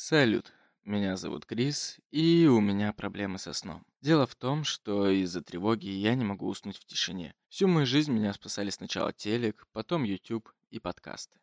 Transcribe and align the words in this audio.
Салют, 0.00 0.52
меня 0.84 1.16
зовут 1.16 1.44
Крис, 1.44 1.98
и 2.12 2.46
у 2.46 2.60
меня 2.60 2.92
проблемы 2.92 3.36
со 3.40 3.52
сном. 3.52 3.84
Дело 4.00 4.28
в 4.28 4.36
том, 4.36 4.62
что 4.62 5.08
из-за 5.08 5.42
тревоги 5.42 5.88
я 5.88 6.14
не 6.14 6.24
могу 6.24 6.46
уснуть 6.46 6.76
в 6.78 6.84
тишине. 6.84 7.34
Всю 7.48 7.66
мою 7.66 7.84
жизнь 7.84 8.12
меня 8.12 8.32
спасали 8.32 8.70
сначала 8.70 9.12
телек, 9.12 9.66
потом 9.72 10.04
YouTube 10.04 10.52
и 10.70 10.78
подкасты. 10.78 11.40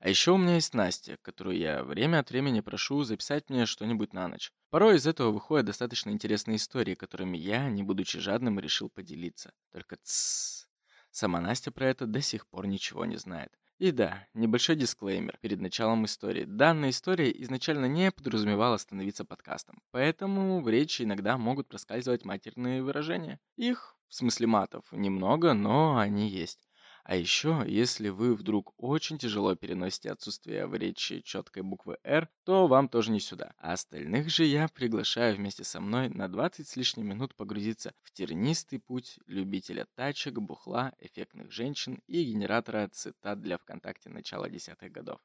А 0.00 0.08
еще 0.08 0.32
у 0.32 0.38
меня 0.38 0.54
есть 0.54 0.72
Настя, 0.72 1.18
которую 1.20 1.58
я 1.58 1.84
время 1.84 2.20
от 2.20 2.30
времени 2.30 2.60
прошу 2.60 3.04
записать 3.04 3.50
мне 3.50 3.66
что-нибудь 3.66 4.14
на 4.14 4.26
ночь. 4.26 4.52
Порой 4.70 4.96
из 4.96 5.06
этого 5.06 5.30
выходят 5.30 5.66
достаточно 5.66 6.08
интересные 6.08 6.56
истории, 6.56 6.94
которыми 6.94 7.36
я, 7.36 7.68
не 7.68 7.82
будучи 7.82 8.18
жадным, 8.20 8.58
решил 8.58 8.88
поделиться. 8.88 9.52
Только 9.70 9.98
тссс. 9.98 10.66
Сама 11.10 11.42
Настя 11.42 11.70
про 11.72 11.90
это 11.90 12.06
до 12.06 12.22
сих 12.22 12.46
пор 12.46 12.68
ничего 12.68 13.04
не 13.04 13.16
знает. 13.16 13.52
И 13.78 13.92
да, 13.92 14.26
небольшой 14.34 14.74
дисклеймер 14.74 15.38
перед 15.40 15.60
началом 15.60 16.04
истории. 16.04 16.44
Данная 16.44 16.90
история 16.90 17.30
изначально 17.42 17.86
не 17.86 18.10
подразумевала 18.10 18.76
становиться 18.76 19.24
подкастом, 19.24 19.82
поэтому 19.92 20.60
в 20.60 20.68
речи 20.68 21.02
иногда 21.02 21.38
могут 21.38 21.68
проскальзывать 21.68 22.24
матерные 22.24 22.82
выражения. 22.82 23.38
Их, 23.56 23.96
в 24.08 24.14
смысле 24.16 24.48
матов, 24.48 24.84
немного, 24.90 25.54
но 25.54 25.96
они 25.96 26.28
есть. 26.28 26.67
А 27.08 27.16
еще, 27.16 27.64
если 27.66 28.10
вы 28.10 28.34
вдруг 28.34 28.74
очень 28.76 29.16
тяжело 29.16 29.54
переносите 29.54 30.10
отсутствие 30.10 30.66
в 30.66 30.74
речи 30.74 31.22
четкой 31.22 31.62
буквы 31.62 31.96
«Р», 32.04 32.28
то 32.44 32.66
вам 32.66 32.90
тоже 32.90 33.12
не 33.12 33.18
сюда. 33.18 33.54
А 33.56 33.72
остальных 33.72 34.28
же 34.28 34.44
я 34.44 34.68
приглашаю 34.68 35.34
вместе 35.34 35.64
со 35.64 35.80
мной 35.80 36.10
на 36.10 36.28
20 36.28 36.68
с 36.68 36.76
лишним 36.76 37.06
минут 37.08 37.34
погрузиться 37.34 37.94
в 38.02 38.12
тернистый 38.12 38.78
путь 38.78 39.18
любителя 39.24 39.86
тачек, 39.94 40.34
бухла, 40.34 40.92
эффектных 40.98 41.50
женщин 41.50 42.02
и 42.08 42.22
генератора 42.24 42.90
цитат 42.92 43.40
для 43.40 43.56
ВКонтакте 43.56 44.10
начала 44.10 44.50
десятых 44.50 44.92
годов. 44.92 45.18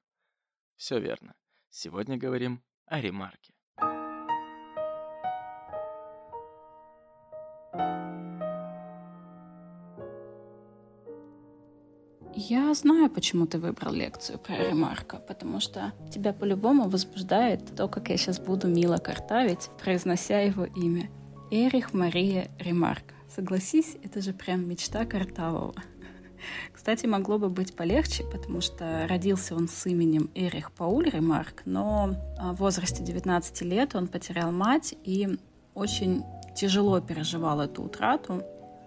Все 0.77 1.02
верно. 1.02 1.35
Сегодня 1.69 2.15
говорим 2.15 2.63
о 2.85 3.02
ремарке. 3.02 3.53
Я 12.49 12.73
знаю, 12.73 13.09
почему 13.09 13.47
ты 13.47 13.58
выбрал 13.58 13.94
лекцию 13.94 14.38
про 14.38 14.58
Ремарка, 14.58 15.16
потому 15.16 15.61
что 15.61 15.94
тебя 16.11 16.33
по-любому 16.33 16.89
возбуждает 16.89 17.73
то, 17.73 17.88
как 17.88 18.09
я 18.09 18.17
сейчас 18.17 18.38
буду 18.38 18.67
мило 18.67 18.97
картавить, 18.97 19.69
произнося 19.81 20.41
его 20.41 20.66
имя. 20.66 21.09
Эрих 21.52 21.94
Мария 21.94 22.52
Ремарк. 22.59 23.05
Согласись, 23.33 23.95
это 24.03 24.19
же 24.19 24.33
прям 24.33 24.67
мечта 24.67 25.05
картавого. 25.05 25.73
Кстати, 26.73 27.05
могло 27.05 27.39
бы 27.39 27.47
быть 27.47 27.77
полегче, 27.77 28.25
потому 28.25 28.59
что 28.59 29.08
родился 29.08 29.55
он 29.55 29.69
с 29.69 29.86
именем 29.86 30.30
Эрих 30.36 30.73
Пауль 30.73 31.09
Ремарк, 31.09 31.61
но 31.64 32.17
в 32.38 32.55
возрасте 32.55 33.05
19 33.05 33.61
лет 33.61 33.95
он 33.95 34.08
потерял 34.08 34.52
мать 34.52 34.95
и 35.05 35.38
очень 35.75 36.25
тяжело 36.58 36.99
переживал 36.99 37.61
эту 37.61 37.83
утрату 37.83 38.44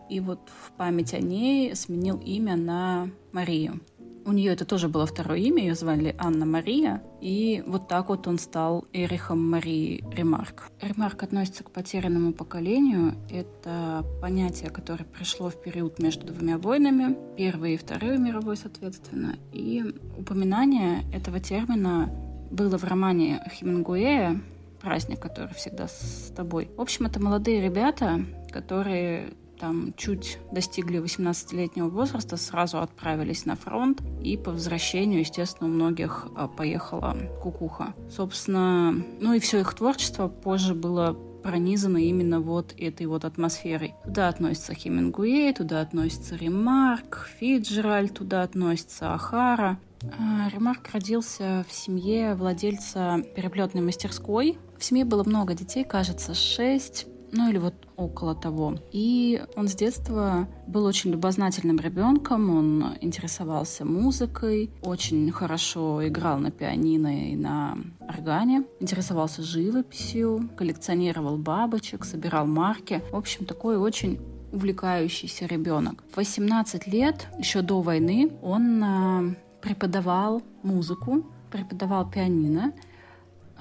и 0.09 0.21
вот 0.21 0.49
в 0.49 0.73
память 0.73 1.15
о 1.15 1.19
ней 1.19 1.75
сменил 1.75 2.19
имя 2.19 2.57
на 2.57 3.09
Марию. 3.33 3.81
У 4.27 4.33
нее 4.33 4.53
это 4.53 4.65
тоже 4.65 4.89
было 4.89 5.07
второе 5.07 5.39
имя, 5.39 5.63
ее 5.63 5.77
звали 5.77 6.17
Анна 6.19 6.47
Мария, 6.47 7.01
и 7.21 7.63
вот 7.65 7.87
так 7.87 8.09
вот 8.09 8.27
он 8.27 8.41
стал 8.41 8.85
Эрихом 8.93 9.49
Марии 9.49 10.05
Ремарк. 10.13 10.69
Ремарк 10.83 11.23
относится 11.23 11.63
к 11.63 11.71
потерянному 11.71 12.33
поколению. 12.33 13.15
Это 13.31 14.05
понятие, 14.21 14.71
которое 14.71 15.05
пришло 15.05 15.49
в 15.49 15.63
период 15.63 16.01
между 16.01 16.27
двумя 16.27 16.59
войнами, 16.59 17.17
Первой 17.37 17.75
и 17.75 17.77
Второй 17.77 18.19
мировой, 18.19 18.57
соответственно. 18.57 19.37
И 19.53 19.85
упоминание 20.19 21.05
этого 21.13 21.39
термина 21.39 22.11
было 22.51 22.79
в 22.79 22.83
романе 22.83 23.49
Хемингуэя 23.53 24.41
«Праздник, 24.81 25.21
который 25.21 25.55
всегда 25.55 25.87
с 25.87 26.33
тобой». 26.35 26.69
В 26.77 26.81
общем, 26.81 27.07
это 27.07 27.23
молодые 27.23 27.61
ребята, 27.61 28.25
которые 28.51 29.35
там 29.59 29.95
чуть 29.97 30.39
достигли 30.53 31.01
18-летнего 31.01 31.89
возраста, 31.89 32.37
сразу 32.37 32.79
отправились 32.79 33.47
на 33.47 33.57
фронт, 33.57 34.03
и 34.23 34.37
по 34.37 34.53
возвращению, 34.53 35.21
естественно, 35.21 35.69
у 35.69 35.73
многих 35.73 36.27
а, 36.37 36.49
поехала 36.49 37.17
кукуха. 37.43 37.95
Собственно, 38.11 38.93
ну 39.21 39.33
и 39.33 39.39
все 39.39 39.61
их 39.61 39.75
творчество 39.75 40.29
позже 40.29 40.75
было 40.75 41.17
пронизано 41.43 41.99
именно 41.99 42.41
вот 42.41 42.75
этой 42.77 43.07
вот 43.07 43.25
атмосферой. 43.25 43.95
Туда 44.05 44.29
относится 44.29 44.75
Хемингуэй, 44.75 45.55
туда 45.55 45.81
относится 45.81 46.35
Ремарк, 46.35 47.29
Фиджеральд, 47.39 48.15
туда 48.15 48.43
относится 48.43 49.15
Ахара. 49.15 49.79
А, 50.19 50.49
Ремарк 50.53 50.89
родился 50.93 51.65
в 51.69 51.73
семье 51.73 52.35
владельца 52.35 53.23
переплетной 53.37 53.81
мастерской. 53.81 54.59
В 54.77 54.85
семье 54.85 55.05
было 55.05 55.23
много 55.25 55.55
детей, 55.55 55.85
кажется, 55.85 56.35
шесть 56.35 57.07
ну 57.33 57.49
или 57.49 57.59
вот 57.59 57.75
около 57.97 58.35
того. 58.35 58.77
И 58.93 59.43
он 59.57 59.69
с 59.69 59.75
детства 59.75 60.49
был 60.67 60.85
очень 60.85 61.11
любознательным 61.11 61.79
ребенком, 61.79 62.51
он 62.51 62.97
интересовался 63.01 63.85
музыкой, 63.85 64.71
очень 64.83 65.31
хорошо 65.33 66.07
играл 66.07 66.39
на 66.39 66.51
пианино 66.51 67.31
и 67.33 67.37
на 67.37 67.79
органе, 68.01 68.65
интересовался 68.81 69.43
живописью, 69.43 70.51
коллекционировал 70.57 71.37
бабочек, 71.37 72.05
собирал 72.05 72.47
марки. 72.47 73.03
В 73.11 73.17
общем, 73.17 73.47
такой 73.47 73.77
очень 73.77 74.21
увлекающийся 74.53 75.47
ребенок. 75.47 76.03
В 76.13 76.17
18 76.17 76.87
лет, 76.87 77.29
еще 77.39 77.63
до 77.63 77.81
войны, 77.83 78.33
он 78.43 78.83
а, 78.83 79.35
преподавал 79.61 80.43
музыку, 80.63 81.25
преподавал 81.51 82.09
пианино, 82.09 82.73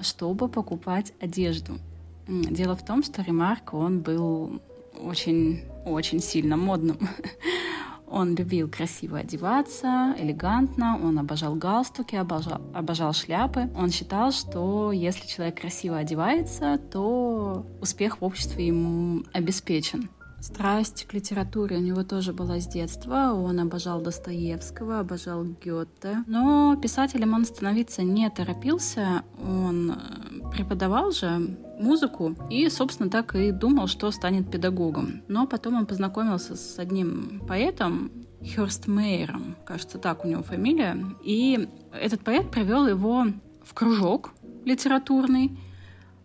чтобы 0.00 0.48
покупать 0.48 1.12
одежду. 1.20 1.78
Дело 2.26 2.74
в 2.74 2.84
том, 2.84 3.02
что 3.02 3.22
Ремарк, 3.22 3.72
он 3.72 4.00
был 4.00 4.60
очень-очень 4.98 6.20
сильно 6.20 6.56
модным. 6.56 6.98
Он 8.08 8.36
любил 8.36 8.68
красиво 8.68 9.18
одеваться, 9.18 10.14
элегантно, 10.16 10.96
он 11.02 11.18
обожал 11.18 11.56
галстуки, 11.56 12.14
обожал, 12.14 12.60
обожал 12.72 13.12
шляпы. 13.12 13.68
Он 13.76 13.90
считал, 13.90 14.30
что 14.30 14.92
если 14.92 15.26
человек 15.26 15.60
красиво 15.60 15.98
одевается, 15.98 16.78
то 16.92 17.66
успех 17.80 18.20
в 18.20 18.24
обществе 18.24 18.68
ему 18.68 19.24
обеспечен. 19.32 20.08
Страсть 20.40 21.06
к 21.06 21.14
литературе 21.14 21.76
у 21.76 21.80
него 21.80 22.02
тоже 22.04 22.32
была 22.32 22.60
с 22.60 22.66
детства. 22.66 23.32
Он 23.32 23.58
обожал 23.60 24.00
Достоевского, 24.00 25.00
обожал 25.00 25.44
Гёте. 25.44 26.24
Но 26.26 26.76
писателем 26.80 27.34
он 27.34 27.44
становиться 27.44 28.02
не 28.02 28.28
торопился. 28.30 29.22
Он 29.42 29.92
э, 29.92 30.50
преподавал 30.52 31.10
же 31.12 31.56
музыку 31.80 32.34
и, 32.50 32.68
собственно, 32.68 33.10
так 33.10 33.34
и 33.34 33.50
думал, 33.50 33.86
что 33.86 34.10
станет 34.10 34.50
педагогом. 34.50 35.22
Но 35.28 35.46
потом 35.46 35.74
он 35.74 35.86
познакомился 35.86 36.56
с 36.56 36.78
одним 36.78 37.42
поэтом, 37.48 38.10
Хёрст 38.54 38.86
Мейером, 38.86 39.56
кажется, 39.64 39.98
так 39.98 40.24
у 40.24 40.28
него 40.28 40.42
фамилия. 40.42 40.96
И 41.24 41.68
этот 41.92 42.20
поэт 42.20 42.50
привел 42.50 42.86
его 42.86 43.26
в 43.64 43.74
кружок 43.74 44.32
литературный, 44.64 45.58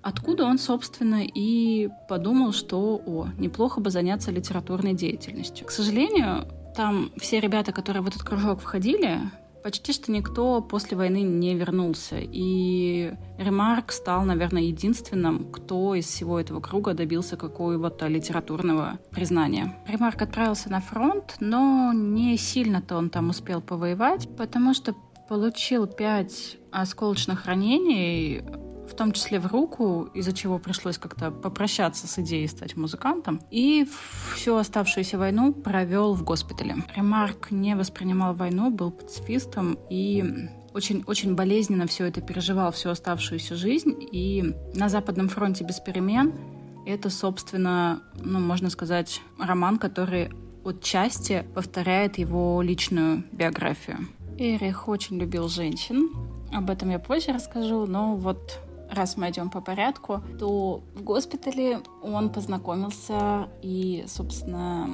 Откуда 0.02 0.46
он, 0.46 0.58
собственно, 0.58 1.24
и 1.24 1.90
подумал, 2.10 2.54
что, 2.54 3.02
о, 3.06 3.28
неплохо 3.38 3.80
бы 3.82 3.90
заняться 3.90 4.32
литературной 4.32 4.94
деятельностью. 4.94 5.68
К 5.68 5.72
сожалению, 5.72 6.48
там 6.76 7.12
все 7.18 7.40
ребята, 7.40 7.72
которые 7.72 8.02
в 8.02 8.08
этот 8.08 8.24
кружок 8.24 8.62
входили, 8.62 9.20
почти 9.64 9.94
что 9.94 10.12
никто 10.12 10.62
после 10.62 10.98
войны 10.98 11.22
не 11.22 11.56
вернулся. 11.56 12.18
И 12.20 13.14
Ремарк 13.38 13.92
стал, 13.92 14.24
наверное, 14.24 14.64
единственным, 14.64 15.52
кто 15.52 15.96
из 15.96 16.06
всего 16.06 16.40
этого 16.40 16.60
круга 16.60 16.94
добился 16.94 17.38
какого-то 17.38 18.08
литературного 18.08 19.00
признания. 19.12 19.78
Ремарк 19.88 20.22
отправился 20.22 20.70
на 20.70 20.82
фронт, 20.82 21.36
но 21.40 21.92
не 21.94 22.38
сильно-то 22.38 22.98
он 22.98 23.10
там 23.10 23.30
успел 23.30 23.62
повоевать, 23.62 24.28
потому 24.36 24.74
что 24.74 24.96
получил 25.30 25.88
пять 25.88 26.58
осколочных 26.72 27.46
ранений 27.46 28.44
в 28.92 28.96
том 28.96 29.12
числе 29.14 29.40
в 29.40 29.48
руку, 29.48 30.10
из-за 30.14 30.34
чего 30.34 30.60
пришлось 30.60 30.98
как-то 30.98 31.32
попрощаться 31.32 32.08
с 32.08 32.20
идеей 32.20 32.48
стать 32.48 32.76
музыкантом. 32.76 33.42
И 33.50 33.88
всю 34.36 34.56
оставшуюся 34.56 35.18
войну 35.18 35.54
провел 35.54 36.14
в 36.14 36.24
госпитале. 36.24 36.76
Ремарк 36.96 37.52
не 37.52 37.76
воспринимал 37.76 38.34
войну, 38.36 38.70
был 38.70 38.92
пацифистом 38.92 39.78
и 39.90 40.50
очень-очень 40.74 41.36
болезненно 41.36 41.88
все 41.88 42.06
это 42.06 42.22
переживал 42.22 42.72
всю 42.72 42.90
оставшуюся 42.90 43.56
жизнь. 43.56 43.96
И 44.12 44.56
на 44.74 44.90
Западном 44.90 45.30
фронте 45.30 45.64
без 45.64 45.80
перемен 45.80 46.34
это, 46.86 47.10
собственно, 47.10 48.02
ну, 48.16 48.40
можно 48.40 48.70
сказать, 48.70 49.22
роман, 49.40 49.78
который 49.78 50.32
отчасти 50.66 51.46
повторяет 51.54 52.18
его 52.18 52.62
личную 52.62 53.24
биографию. 53.32 54.08
Эрих 54.38 54.88
очень 54.88 55.20
любил 55.20 55.48
женщин. 55.48 56.10
Об 56.52 56.70
этом 56.70 56.90
я 56.90 57.00
позже 57.00 57.32
расскажу, 57.32 57.86
но 57.86 58.16
вот 58.16 58.60
раз 58.92 59.18
мы 59.18 59.30
идем 59.30 59.50
по 59.50 59.62
порядку, 59.62 60.22
то 60.40 60.82
в 60.96 61.04
госпитале 61.04 61.80
он 62.02 62.30
познакомился 62.30 63.50
и, 63.62 64.04
собственно, 64.08 64.90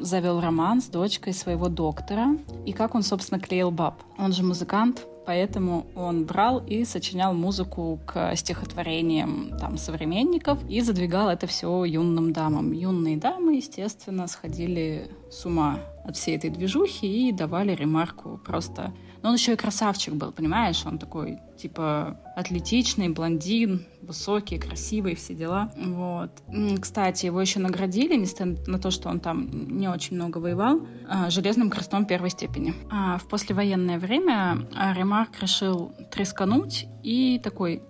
завел 0.00 0.40
роман 0.40 0.80
с 0.80 0.86
дочкой 0.86 1.32
своего 1.32 1.68
доктора. 1.68 2.36
И 2.66 2.72
как 2.72 2.94
он, 2.94 3.02
собственно, 3.02 3.40
клеил 3.40 3.70
баб. 3.70 4.02
Он 4.18 4.32
же 4.32 4.42
музыкант, 4.42 5.06
поэтому 5.26 5.86
он 5.94 6.24
брал 6.24 6.58
и 6.58 6.84
сочинял 6.84 7.34
музыку 7.34 7.98
к 8.06 8.34
стихотворениям 8.36 9.56
там 9.58 9.78
современников 9.78 10.58
и 10.68 10.80
задвигал 10.80 11.28
это 11.28 11.46
все 11.46 11.84
юным 11.84 12.32
дамам. 12.32 12.72
Юные 12.72 13.16
дамы, 13.16 13.56
естественно, 13.56 14.26
сходили 14.26 15.10
с 15.30 15.44
ума 15.46 15.78
от 16.04 16.16
всей 16.16 16.36
этой 16.36 16.50
движухи 16.50 17.28
и 17.28 17.32
давали 17.32 17.74
ремарку 17.74 18.38
просто 18.44 18.92
но 19.24 19.30
он 19.30 19.36
еще 19.36 19.54
и 19.54 19.56
красавчик 19.56 20.12
был, 20.12 20.32
понимаешь? 20.32 20.84
Он 20.84 20.98
такой, 20.98 21.38
типа, 21.56 22.20
атлетичный, 22.36 23.08
блондин, 23.08 23.86
высокий, 24.02 24.58
красивый, 24.58 25.14
все 25.14 25.34
дела. 25.34 25.72
Вот. 25.78 26.30
Кстати, 26.78 27.24
его 27.24 27.40
еще 27.40 27.58
наградили, 27.58 28.16
несмотря 28.16 28.62
на 28.66 28.78
то, 28.78 28.90
что 28.90 29.08
он 29.08 29.20
там 29.20 29.78
не 29.78 29.88
очень 29.88 30.16
много 30.16 30.36
воевал, 30.36 30.86
а, 31.08 31.30
железным 31.30 31.70
крестом 31.70 32.04
первой 32.04 32.28
степени. 32.28 32.74
А 32.90 33.16
в 33.16 33.26
послевоенное 33.26 33.98
время 33.98 34.68
Ремарк 34.94 35.40
решил 35.40 35.92
трескануть 36.10 36.86
и 37.02 37.40
такой 37.42 37.82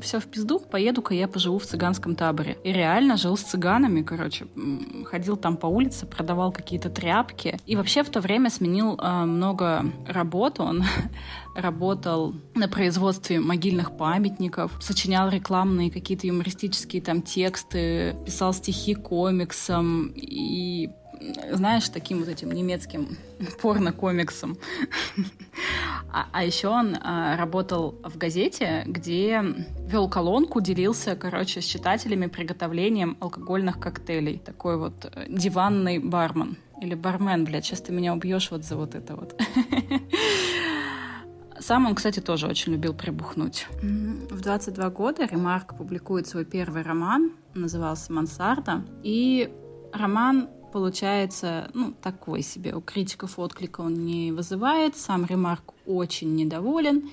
все 0.00 0.20
в 0.20 0.26
пизду, 0.26 0.60
поеду-ка 0.60 1.14
я 1.14 1.26
поживу 1.26 1.58
в 1.58 1.64
цыганском 1.64 2.14
таборе. 2.14 2.58
И 2.64 2.72
реально 2.72 3.16
жил 3.16 3.36
с 3.36 3.42
цыганами, 3.42 4.02
короче, 4.02 4.46
ходил 5.04 5.36
там 5.36 5.56
по 5.56 5.66
улице, 5.66 6.06
продавал 6.06 6.52
какие-то 6.52 6.90
тряпки. 6.90 7.58
И 7.66 7.76
вообще 7.76 8.02
в 8.02 8.10
то 8.10 8.20
время 8.20 8.50
сменил 8.50 8.96
э, 8.96 9.24
много 9.24 9.84
работ. 10.06 10.60
Он 10.60 10.84
работал 11.56 12.34
на 12.54 12.68
производстве 12.68 13.40
могильных 13.40 13.96
памятников, 13.96 14.72
сочинял 14.80 15.28
рекламные 15.28 15.90
какие-то 15.90 16.26
юмористические 16.26 17.02
там 17.02 17.22
тексты, 17.22 18.16
писал 18.24 18.52
стихи 18.52 18.94
комиксам 18.94 20.12
и 20.14 20.90
знаешь, 21.50 21.88
таким 21.88 22.20
вот 22.20 22.28
этим 22.28 22.52
немецким 22.52 23.16
порно-комиксом. 23.62 24.58
А, 26.16 26.28
а 26.32 26.44
еще 26.44 26.68
он 26.68 26.96
а, 27.02 27.36
работал 27.36 28.00
в 28.02 28.16
газете, 28.16 28.84
где 28.86 29.42
вел 29.86 30.08
колонку, 30.08 30.62
делился, 30.62 31.14
короче, 31.14 31.60
с 31.60 31.64
читателями 31.64 32.24
приготовлением 32.24 33.18
алкогольных 33.20 33.78
коктейлей. 33.78 34.38
Такой 34.38 34.78
вот 34.78 35.04
э, 35.04 35.26
диванный 35.28 35.98
бармен. 35.98 36.56
Или 36.80 36.94
бармен, 36.94 37.44
блядь, 37.44 37.66
сейчас 37.66 37.82
ты 37.82 37.92
меня 37.92 38.14
убьешь 38.14 38.50
вот 38.50 38.64
за 38.64 38.76
вот 38.76 38.94
это 38.94 39.14
вот. 39.14 39.38
Сам 41.58 41.84
он, 41.84 41.94
кстати, 41.94 42.20
тоже 42.20 42.46
очень 42.46 42.72
любил 42.72 42.94
прибухнуть. 42.94 43.66
В 43.82 44.40
22 44.40 44.88
года 44.88 45.26
Ремарк 45.26 45.76
публикует 45.76 46.26
свой 46.26 46.46
первый 46.46 46.80
роман, 46.80 47.32
назывался 47.52 48.10
«Мансарда», 48.14 48.86
и 49.02 49.52
роман 49.92 50.48
получается, 50.72 51.70
ну, 51.74 51.92
такой 52.02 52.42
себе. 52.42 52.74
У 52.74 52.80
критиков 52.80 53.38
отклика 53.38 53.80
он 53.80 54.04
не 54.04 54.32
вызывает, 54.32 54.96
сам 54.96 55.24
Ремарк 55.24 55.74
очень 55.86 56.34
недоволен. 56.34 57.10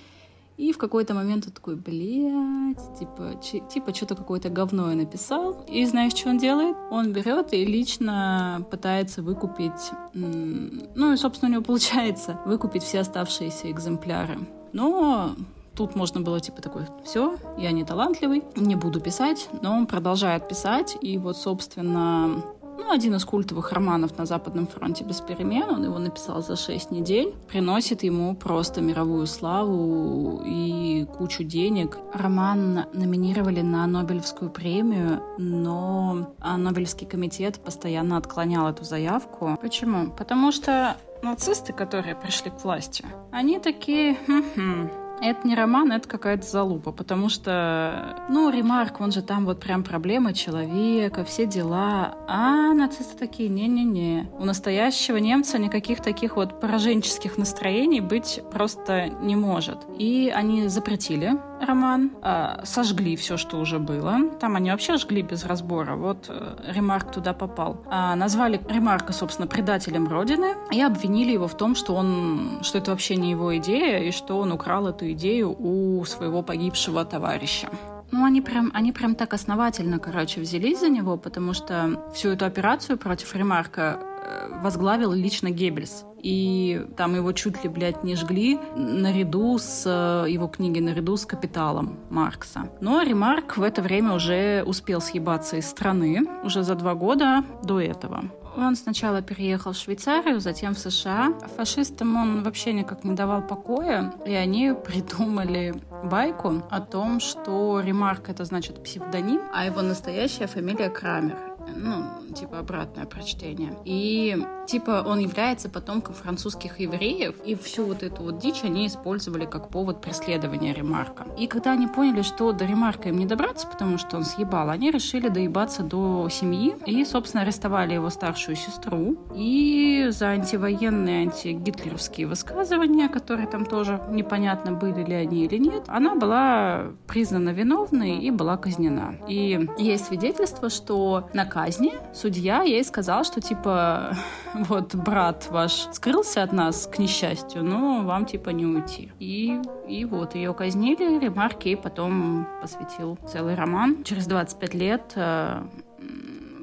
И 0.56 0.72
в 0.72 0.78
какой-то 0.78 1.16
момент 1.16 1.48
он 1.48 1.52
такой, 1.52 1.76
блядь, 1.76 3.00
типа, 3.00 3.40
типа 3.42 3.94
что-то 3.94 4.16
какое-то 4.16 4.50
говно 4.50 4.92
я 4.92 4.96
написал. 4.96 5.66
И 5.68 5.84
знаешь, 5.86 6.14
что 6.14 6.30
он 6.30 6.38
делает? 6.38 6.78
Он 6.92 7.12
берет 7.12 7.54
и 7.54 7.66
лично 7.66 8.66
пытается 8.70 9.24
выкупить, 9.24 9.92
ну 10.14 11.14
и, 11.14 11.18
собственно, 11.18 11.50
у 11.50 11.54
него 11.54 11.64
получается 11.64 12.40
выкупить 12.46 12.84
все 12.84 13.00
оставшиеся 13.00 13.72
экземпляры. 13.72 14.40
Но 14.74 15.36
Тут 15.76 15.96
можно 15.96 16.22
было 16.22 16.40
типа 16.40 16.62
такой, 16.62 16.84
все, 17.04 17.36
я 17.58 17.72
не 17.72 17.84
талантливый, 17.84 18.44
не 18.56 18.76
буду 18.76 19.02
писать, 19.02 19.50
но 19.64 19.76
он 19.76 19.88
продолжает 19.88 20.48
писать, 20.48 20.96
и 21.02 21.18
вот, 21.18 21.36
собственно, 21.36 22.44
ну, 22.78 22.92
один 22.92 23.16
из 23.16 23.26
культовых 23.26 23.72
романов 23.72 24.18
на 24.18 24.26
Западном 24.26 24.68
фронте 24.68 25.04
без 25.04 25.22
перемен. 25.22 25.70
Он 25.70 25.84
его 25.84 26.00
написал 26.00 26.42
за 26.42 26.56
шесть 26.56 26.92
недель. 26.92 27.34
Приносит 27.48 28.04
ему 28.04 28.36
просто 28.36 28.82
мировую 28.82 29.28
славу 29.28 30.42
и 30.46 31.06
кучу 31.18 31.44
денег. 31.44 31.98
Роман 32.14 32.86
номинировали 32.94 33.62
на 33.62 33.86
Нобелевскую 33.88 34.52
премию, 34.52 35.22
но 35.38 36.34
Нобелевский 36.40 37.08
комитет 37.08 37.60
постоянно 37.60 38.18
отклонял 38.18 38.68
эту 38.68 38.84
заявку. 38.84 39.58
Почему? 39.62 40.12
Потому 40.12 40.52
что 40.52 40.98
нацисты, 41.22 41.74
которые 41.74 42.16
пришли 42.16 42.52
к 42.52 42.64
власти, 42.64 43.06
они 43.32 43.60
такие, 43.60 44.16
хм-хм, 44.28 44.90
это 45.24 45.48
не 45.48 45.56
роман, 45.56 45.92
это 45.92 46.08
какая-то 46.08 46.46
залупа, 46.46 46.92
потому 46.92 47.30
что, 47.30 48.26
ну, 48.30 48.50
Ремарк, 48.50 49.00
он 49.02 49.12
же 49.12 49.22
там 49.22 49.46
вот 49.46 49.60
прям 49.60 49.84
проблема 49.84 50.34
человека, 50.34 51.24
все 51.24 51.46
дела, 51.46 52.16
а 52.28 52.74
нацисты 52.74 53.18
такие, 53.18 53.50
не-не-не. 53.50 54.30
У 54.38 54.46
настоящего 54.46 55.18
немца 55.18 55.58
никаких 55.58 56.02
таких 56.02 56.36
вот 56.36 56.60
пораженческих 56.60 57.38
настроений 57.38 58.02
быть 58.02 58.42
просто 58.52 59.08
не 59.22 59.36
может. 59.36 59.78
И 59.98 60.32
они 60.34 60.68
запретили 60.68 61.34
роман, 61.66 62.12
э, 62.22 62.62
сожгли 62.64 63.16
все, 63.16 63.38
что 63.38 63.60
уже 63.60 63.80
было. 63.80 64.30
Там 64.40 64.56
они 64.56 64.72
вообще 64.72 64.98
жгли 64.98 65.22
без 65.22 65.46
разбора. 65.46 65.96
Вот 65.96 66.26
э, 66.30 66.72
Ремарк 66.74 67.12
туда 67.12 67.34
попал. 67.34 67.84
А, 67.90 68.16
назвали 68.16 68.60
Ремарка, 68.70 69.14
собственно, 69.14 69.48
предателем 69.48 70.08
Родины 70.08 70.56
и 70.72 70.82
обвинили 70.82 71.32
его 71.32 71.48
в 71.48 71.58
том, 71.58 71.76
что 71.76 71.96
он, 71.96 72.60
что 72.62 72.78
это 72.78 72.92
вообще 72.92 73.16
не 73.16 73.32
его 73.32 73.56
идея 73.58 74.00
и 74.00 74.12
что 74.12 74.40
он 74.40 74.52
украл 74.52 74.88
эту 74.88 75.12
идею 75.12 75.56
у 75.58 76.04
своего 76.06 76.44
погибшего 76.44 77.06
товарища. 77.06 77.70
Ну, 78.12 78.26
они 78.26 78.42
прям, 78.42 78.72
они 78.76 78.92
прям 78.92 79.16
так 79.16 79.34
основательно, 79.34 79.98
короче, 79.98 80.40
взялись 80.40 80.80
за 80.80 80.90
него, 80.90 81.18
потому 81.18 81.54
что 81.54 82.04
всю 82.14 82.30
эту 82.30 82.46
операцию 82.46 82.98
против 82.98 83.36
Ремарка 83.36 84.00
э, 84.00 84.62
возглавил 84.62 85.14
лично 85.14 85.50
Геббельс 85.50 86.06
и 86.24 86.86
там 86.98 87.16
его 87.16 87.32
чуть 87.34 87.64
ли, 87.64 87.70
блядь, 87.70 88.04
не 88.04 88.16
жгли 88.16 88.60
наряду 88.76 89.58
с 89.60 89.84
э, 89.86 90.30
его 90.30 90.48
книги, 90.48 90.80
наряду 90.80 91.18
с 91.18 91.26
«Капиталом» 91.26 92.00
Маркса. 92.10 92.70
Но 92.80 93.02
Ремарк 93.02 93.58
в 93.58 93.62
это 93.62 93.82
время 93.82 94.14
уже 94.14 94.64
успел 94.66 95.02
съебаться 95.02 95.58
из 95.58 95.70
страны, 95.70 96.22
уже 96.44 96.64
за 96.64 96.76
два 96.76 96.96
года 96.96 97.44
до 97.64 97.80
этого. 97.80 98.24
Он 98.56 98.76
сначала 98.76 99.22
переехал 99.22 99.74
в 99.74 99.78
Швейцарию, 99.78 100.40
затем 100.40 100.76
в 100.76 100.80
США. 100.80 101.34
Фашистам 101.58 102.16
он 102.16 102.44
вообще 102.44 102.72
никак 102.72 103.04
не 103.04 103.16
давал 103.16 103.42
покоя, 103.42 104.14
и 104.26 104.34
они 104.34 104.74
придумали 104.86 105.74
байку 106.04 106.62
о 106.70 106.80
том, 106.80 107.20
что 107.20 107.82
Ремарк— 107.84 108.22
это 108.30 108.46
значит 108.46 108.84
псевдоним, 108.84 109.42
а 109.54 109.66
его 109.66 109.82
настоящая 109.82 110.48
фамилия 110.48 110.90
Крамер 110.90 111.53
ну, 111.76 112.34
типа 112.34 112.60
обратное 112.60 113.06
прочтение. 113.06 113.78
И 113.86 114.38
типа 114.68 115.04
он 115.06 115.20
является 115.20 115.70
потомком 115.70 116.14
французских 116.14 116.80
евреев, 116.80 117.36
и 117.46 117.56
всю 117.56 117.86
вот 117.86 118.04
эту 118.04 118.24
вот 118.24 118.40
дичь 118.40 118.64
они 118.64 118.88
использовали 118.88 119.46
как 119.46 119.70
повод 119.70 120.02
преследования 120.02 120.74
Ремарка. 120.74 121.26
И 121.38 121.48
когда 121.48 121.74
они 121.74 121.88
поняли, 121.88 122.22
что 122.22 122.52
до 122.52 122.66
Ремарка 122.66 123.10
им 123.10 123.18
не 123.18 123.26
добраться, 123.26 123.68
потому 123.68 123.98
что 123.98 124.18
он 124.18 124.26
съебал, 124.26 124.70
они 124.70 124.92
решили 124.92 125.30
доебаться 125.30 125.84
до 125.84 126.28
семьи 126.30 126.76
и, 126.86 127.04
собственно, 127.06 127.44
арестовали 127.44 127.94
его 127.94 128.10
старшую 128.10 128.56
сестру. 128.56 129.18
И 129.36 130.08
за 130.10 130.28
антивоенные, 130.30 131.24
антигитлеровские 131.24 132.28
высказывания, 132.28 133.10
которые 133.10 133.48
там 133.48 133.66
тоже 133.66 134.02
непонятно 134.10 134.72
были 134.74 135.04
ли 135.04 135.14
они 135.14 135.46
или 135.46 135.58
нет, 135.58 135.84
она 135.88 136.16
была 136.16 136.92
признана 137.08 137.50
виновной 137.50 138.18
и 138.18 138.32
была 138.32 138.58
казнена. 138.58 139.16
И 139.28 139.68
есть 139.78 140.06
свидетельство, 140.06 140.70
что 140.70 141.30
на 141.34 141.46
казни 141.64 141.94
судья 142.14 142.62
ей 142.64 142.84
сказал, 142.84 143.24
что 143.24 143.40
типа 143.40 144.16
вот 144.54 144.96
брат 144.96 145.48
ваш 145.50 145.88
скрылся 145.94 146.44
от 146.44 146.52
нас, 146.52 146.88
к 146.88 147.00
несчастью, 147.00 147.64
но 147.64 148.04
вам 148.04 148.26
типа 148.26 148.50
не 148.50 148.66
уйти. 148.66 149.12
И, 149.20 149.62
и 149.88 150.06
вот 150.06 150.36
ее 150.36 150.54
казнили, 150.54 151.20
Ремарк 151.20 151.64
ей 151.64 151.78
потом 151.78 152.48
посвятил 152.62 153.18
целый 153.32 153.56
роман. 153.56 154.04
Через 154.04 154.28
25 154.28 154.74
лет 154.74 155.14
э, 155.16 155.64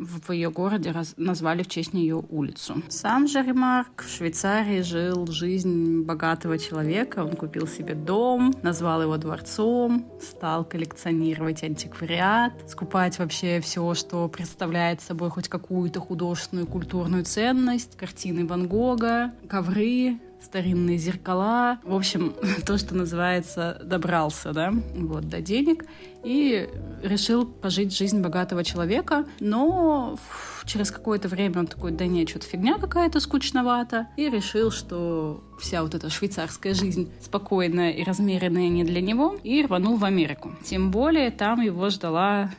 в 0.01 0.33
ее 0.33 0.51
городе 0.51 0.91
раз, 0.91 1.15
назвали 1.17 1.63
в 1.63 1.69
честь 1.69 1.93
нее 1.93 2.23
улицу. 2.29 2.83
Сам 2.89 3.29
же 3.29 3.43
Ремарк 3.43 4.03
в 4.03 4.11
Швейцарии 4.11 4.81
жил 4.81 5.27
жизнь 5.27 6.03
богатого 6.03 6.59
человека. 6.59 7.25
Он 7.25 7.37
купил 7.37 7.67
себе 7.67 7.95
дом, 7.95 8.55
назвал 8.63 9.03
его 9.03 9.17
дворцом, 9.19 10.11
стал 10.21 10.65
коллекционировать 10.65 11.63
антиквариат, 11.63 12.53
скупать 12.69 13.19
вообще 13.19 13.61
все, 13.61 13.95
что 13.95 14.29
представляет 14.29 15.03
собой 15.03 15.31
хоть 15.31 15.49
какую-то 15.49 16.01
художественную 16.01 16.67
культурную 16.67 17.25
ценность, 17.25 17.97
картины 17.97 18.47
Ван 18.47 18.69
Гога, 18.69 19.33
ковры, 19.49 20.19
старинные 20.43 20.99
зеркала. 20.99 21.79
В 21.85 21.95
общем, 21.95 22.35
то, 22.67 22.79
что 22.79 22.95
называется, 22.95 23.81
добрался, 23.85 24.53
да, 24.53 24.73
вот, 24.95 25.29
до 25.29 25.41
денег. 25.41 25.85
И 26.25 26.69
решил 27.03 27.47
пожить 27.47 27.97
жизнь 27.97 28.21
богатого 28.21 28.63
человека, 28.63 29.25
но 29.41 30.19
через 30.67 30.91
какое-то 30.91 31.29
время 31.29 31.61
он 31.61 31.67
такой, 31.67 31.93
да 31.93 32.07
нет, 32.07 32.29
что-то 32.29 32.47
фигня 32.47 32.79
какая-то 32.79 33.21
скучновато, 33.21 34.09
и 34.17 34.29
решил, 34.29 34.71
что 34.71 35.43
вся 35.59 35.83
вот 35.83 35.95
эта 35.95 36.11
швейцарская 36.11 36.75
жизнь 36.75 37.11
спокойная 37.21 37.93
и 37.93 38.05
размеренная 38.05 38.69
не 38.69 38.85
для 38.85 39.01
него, 39.01 39.37
и 39.43 39.65
рванул 39.65 39.97
в 39.97 40.05
Америку. 40.05 40.53
Тем 40.63 40.91
более 40.91 41.31
там 41.31 41.61
его 41.61 41.89
ждала 41.89 42.51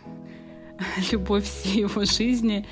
любовь 1.11 1.45
всей 1.45 1.81
его 1.81 2.03
жизни 2.05 2.65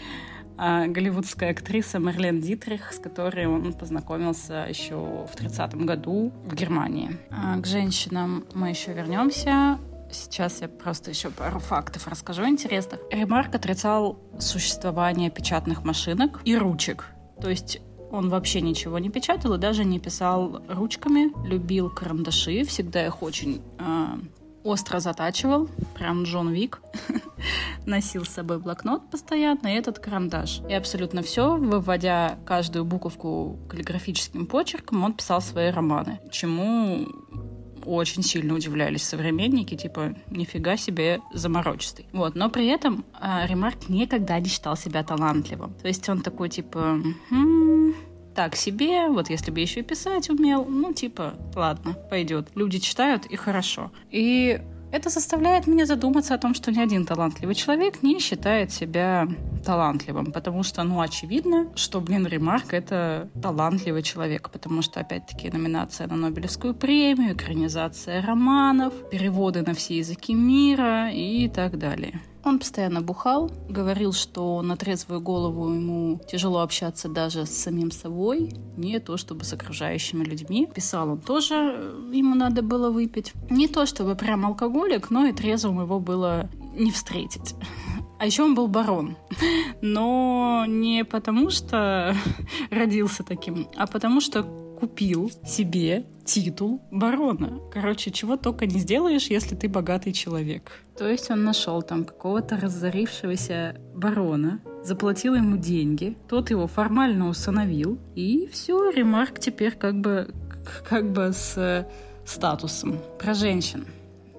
а 0.61 0.87
голливудская 0.87 1.51
актриса 1.51 1.99
Мерлен 1.99 2.41
Дитрих, 2.41 2.91
с 2.91 2.99
которой 2.99 3.47
он 3.47 3.71
познакомился 3.71 4.65
еще 4.67 4.95
в 4.95 5.33
30-м 5.33 5.85
году 5.85 6.33
в 6.43 6.53
Германии. 6.53 7.17
А 7.31 7.57
к 7.61 7.65
женщинам 7.65 8.43
мы 8.53 8.67
еще 8.67 8.91
вернемся. 8.91 9.79
Сейчас 10.11 10.61
я 10.61 10.67
просто 10.67 11.11
еще 11.11 11.29
пару 11.29 11.59
фактов 11.59 12.07
расскажу 12.07 12.47
интересных. 12.47 12.99
Ремарк 13.11 13.55
отрицал 13.55 14.19
существование 14.39 15.29
печатных 15.29 15.83
машинок 15.83 16.41
и 16.45 16.57
ручек. 16.57 17.05
То 17.41 17.49
есть 17.49 17.79
он 18.11 18.29
вообще 18.29 18.61
ничего 18.61 18.99
не 18.99 19.09
печатал 19.09 19.53
и 19.53 19.57
даже 19.57 19.85
не 19.85 19.99
писал 19.99 20.63
ручками. 20.67 21.31
Любил 21.47 21.89
карандаши, 21.89 22.63
всегда 22.63 23.05
их 23.05 23.21
очень 23.21 23.61
э, 23.77 24.07
остро 24.63 24.99
затачивал, 24.99 25.69
прям 25.95 26.23
Джон 26.23 26.49
Вик. 26.49 26.81
Носил 27.85 28.25
с 28.25 28.29
собой 28.29 28.59
блокнот 28.59 29.09
постоянно 29.09 29.67
и 29.67 29.77
этот 29.77 29.99
карандаш. 29.99 30.61
И 30.69 30.73
абсолютно 30.73 31.21
все, 31.21 31.55
выводя 31.55 32.37
каждую 32.45 32.85
буковку 32.85 33.57
каллиграфическим 33.69 34.45
почерком, 34.45 35.03
он 35.03 35.13
писал 35.13 35.41
свои 35.41 35.69
романы. 35.69 36.19
Чему 36.31 37.07
очень 37.85 38.23
сильно 38.23 38.53
удивлялись 38.53 39.03
современники, 39.03 39.75
типа, 39.75 40.15
нифига 40.29 40.77
себе 40.77 41.19
заморочистый. 41.33 42.05
Вот, 42.11 42.35
но 42.35 42.49
при 42.49 42.67
этом 42.67 43.05
э, 43.19 43.47
Ремарк 43.47 43.89
никогда 43.89 44.39
не 44.39 44.49
считал 44.49 44.75
себя 44.75 45.03
талантливым. 45.03 45.73
То 45.81 45.87
есть 45.87 46.07
он 46.09 46.21
такой, 46.21 46.49
типа, 46.49 47.01
хм, 47.29 47.93
так 48.35 48.55
себе, 48.55 49.09
вот 49.09 49.29
если 49.29 49.51
бы 49.51 49.59
еще 49.59 49.81
и 49.81 49.83
писать 49.83 50.29
умел, 50.29 50.65
ну, 50.65 50.93
типа, 50.93 51.33
ладно, 51.55 51.93
пойдет. 52.09 52.49
Люди 52.55 52.79
читают, 52.79 53.25
и 53.25 53.35
хорошо. 53.35 53.91
И 54.11 54.61
это 54.91 55.09
заставляет 55.09 55.67
меня 55.67 55.85
задуматься 55.85 56.33
о 56.33 56.37
том, 56.37 56.53
что 56.53 56.71
ни 56.71 56.79
один 56.79 57.05
талантливый 57.05 57.55
человек 57.55 58.01
не 58.01 58.19
считает 58.19 58.71
себя 58.71 59.27
талантливым, 59.65 60.31
потому 60.31 60.63
что, 60.63 60.83
ну, 60.83 61.01
очевидно, 61.01 61.67
что, 61.75 62.01
блин, 62.01 62.25
Ремарк— 62.25 62.65
это 62.73 63.29
талантливый 63.41 64.03
человек, 64.03 64.49
потому 64.49 64.81
что, 64.81 64.99
опять-таки, 64.99 65.49
номинация 65.51 66.07
на 66.07 66.15
Нобелевскую 66.15 66.73
премию, 66.73 67.33
экранизация 67.33 68.21
романов, 68.21 68.93
переводы 69.09 69.61
на 69.61 69.73
все 69.73 69.97
языки 69.97 70.33
мира 70.33 71.11
и 71.11 71.49
так 71.49 71.77
далее. 71.77 72.21
Он 72.43 72.59
постоянно 72.59 73.01
бухал, 73.01 73.51
говорил, 73.67 74.13
что 74.13 74.61
на 74.61 74.77
трезвую 74.77 75.19
голову 75.19 75.73
ему 75.73 76.21
тяжело 76.27 76.61
общаться 76.61 77.09
даже 77.09 77.45
с 77.45 77.49
самим 77.49 77.91
собой, 77.91 78.53
не 78.77 78.99
то 78.99 79.17
чтобы 79.17 79.43
с 79.43 79.53
окружающими 79.53 80.23
людьми. 80.23 80.67
Писал 80.73 81.09
он 81.09 81.19
тоже, 81.19 81.55
э, 81.55 82.11
ему 82.13 82.35
надо 82.35 82.61
было 82.61 82.91
выпить. 82.91 83.33
Не 83.49 83.67
то 83.67 83.85
чтобы 83.85 84.15
прям 84.15 84.45
алкоголик, 84.45 85.09
но 85.09 85.25
и 85.25 85.33
трезвым 85.33 85.81
его 85.81 85.99
было 85.99 86.49
не 86.73 86.91
встретить. 86.91 87.55
А 88.19 88.25
еще 88.25 88.43
он 88.43 88.55
был 88.55 88.67
барон. 88.67 89.17
Но 89.81 90.65
не 90.67 91.05
потому, 91.05 91.49
что 91.49 92.15
родился 92.69 93.23
таким, 93.23 93.67
а 93.75 93.87
потому 93.87 94.21
что 94.21 94.43
купил 94.79 95.31
себе 95.45 96.05
титул 96.23 96.81
барона. 96.91 97.59
Короче, 97.71 98.11
чего 98.11 98.37
только 98.37 98.65
не 98.65 98.79
сделаешь, 98.79 99.27
если 99.27 99.55
ты 99.55 99.67
богатый 99.67 100.13
человек. 100.13 100.71
То 100.97 101.07
есть 101.07 101.31
он 101.31 101.43
нашел 101.43 101.81
там 101.81 102.05
какого-то 102.05 102.57
разорившегося 102.57 103.75
барона, 103.95 104.61
заплатил 104.83 105.35
ему 105.35 105.57
деньги, 105.57 106.17
тот 106.27 106.51
его 106.51 106.67
формально 106.67 107.29
усыновил, 107.29 107.99
и 108.15 108.47
все, 108.51 108.91
Ремарк 108.91 109.39
теперь 109.39 109.75
как 109.75 109.99
бы, 109.99 110.33
как 110.87 111.11
бы 111.11 111.31
с 111.33 111.87
статусом. 112.25 112.99
Про 113.17 113.33
женщин. 113.33 113.85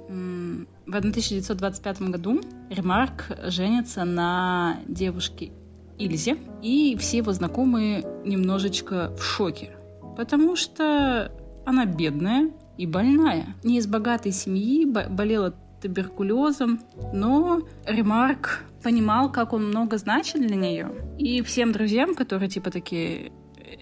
В 0.09 0.97
1925 0.97 2.03
году 2.03 2.41
Ремарк 2.69 3.27
женится 3.47 4.05
на 4.05 4.79
девушке 4.87 5.53
Ильзе, 5.99 6.37
и 6.63 6.97
все 6.99 7.19
его 7.19 7.33
знакомые 7.33 8.05
немножечко 8.25 9.15
в 9.17 9.23
шоке 9.23 9.71
потому 10.17 10.57
что 10.57 11.33
она 11.65 11.85
бедная 11.85 12.51
и 12.77 12.87
больная. 12.87 13.55
Не 13.63 13.79
из 13.79 13.87
богатой 13.87 14.33
семьи, 14.33 14.85
болела 14.85 15.55
туберкулезом, 15.83 16.81
но 17.13 17.63
Ремарк 17.87 18.65
понимал, 18.83 19.31
как 19.31 19.53
он 19.53 19.69
много 19.69 19.99
значит 19.99 20.47
для 20.47 20.57
нее. 20.57 20.91
И 21.19 21.43
всем 21.43 21.73
друзьям, 21.73 22.15
которые 22.15 22.49
типа 22.49 22.71
такие, 22.71 23.33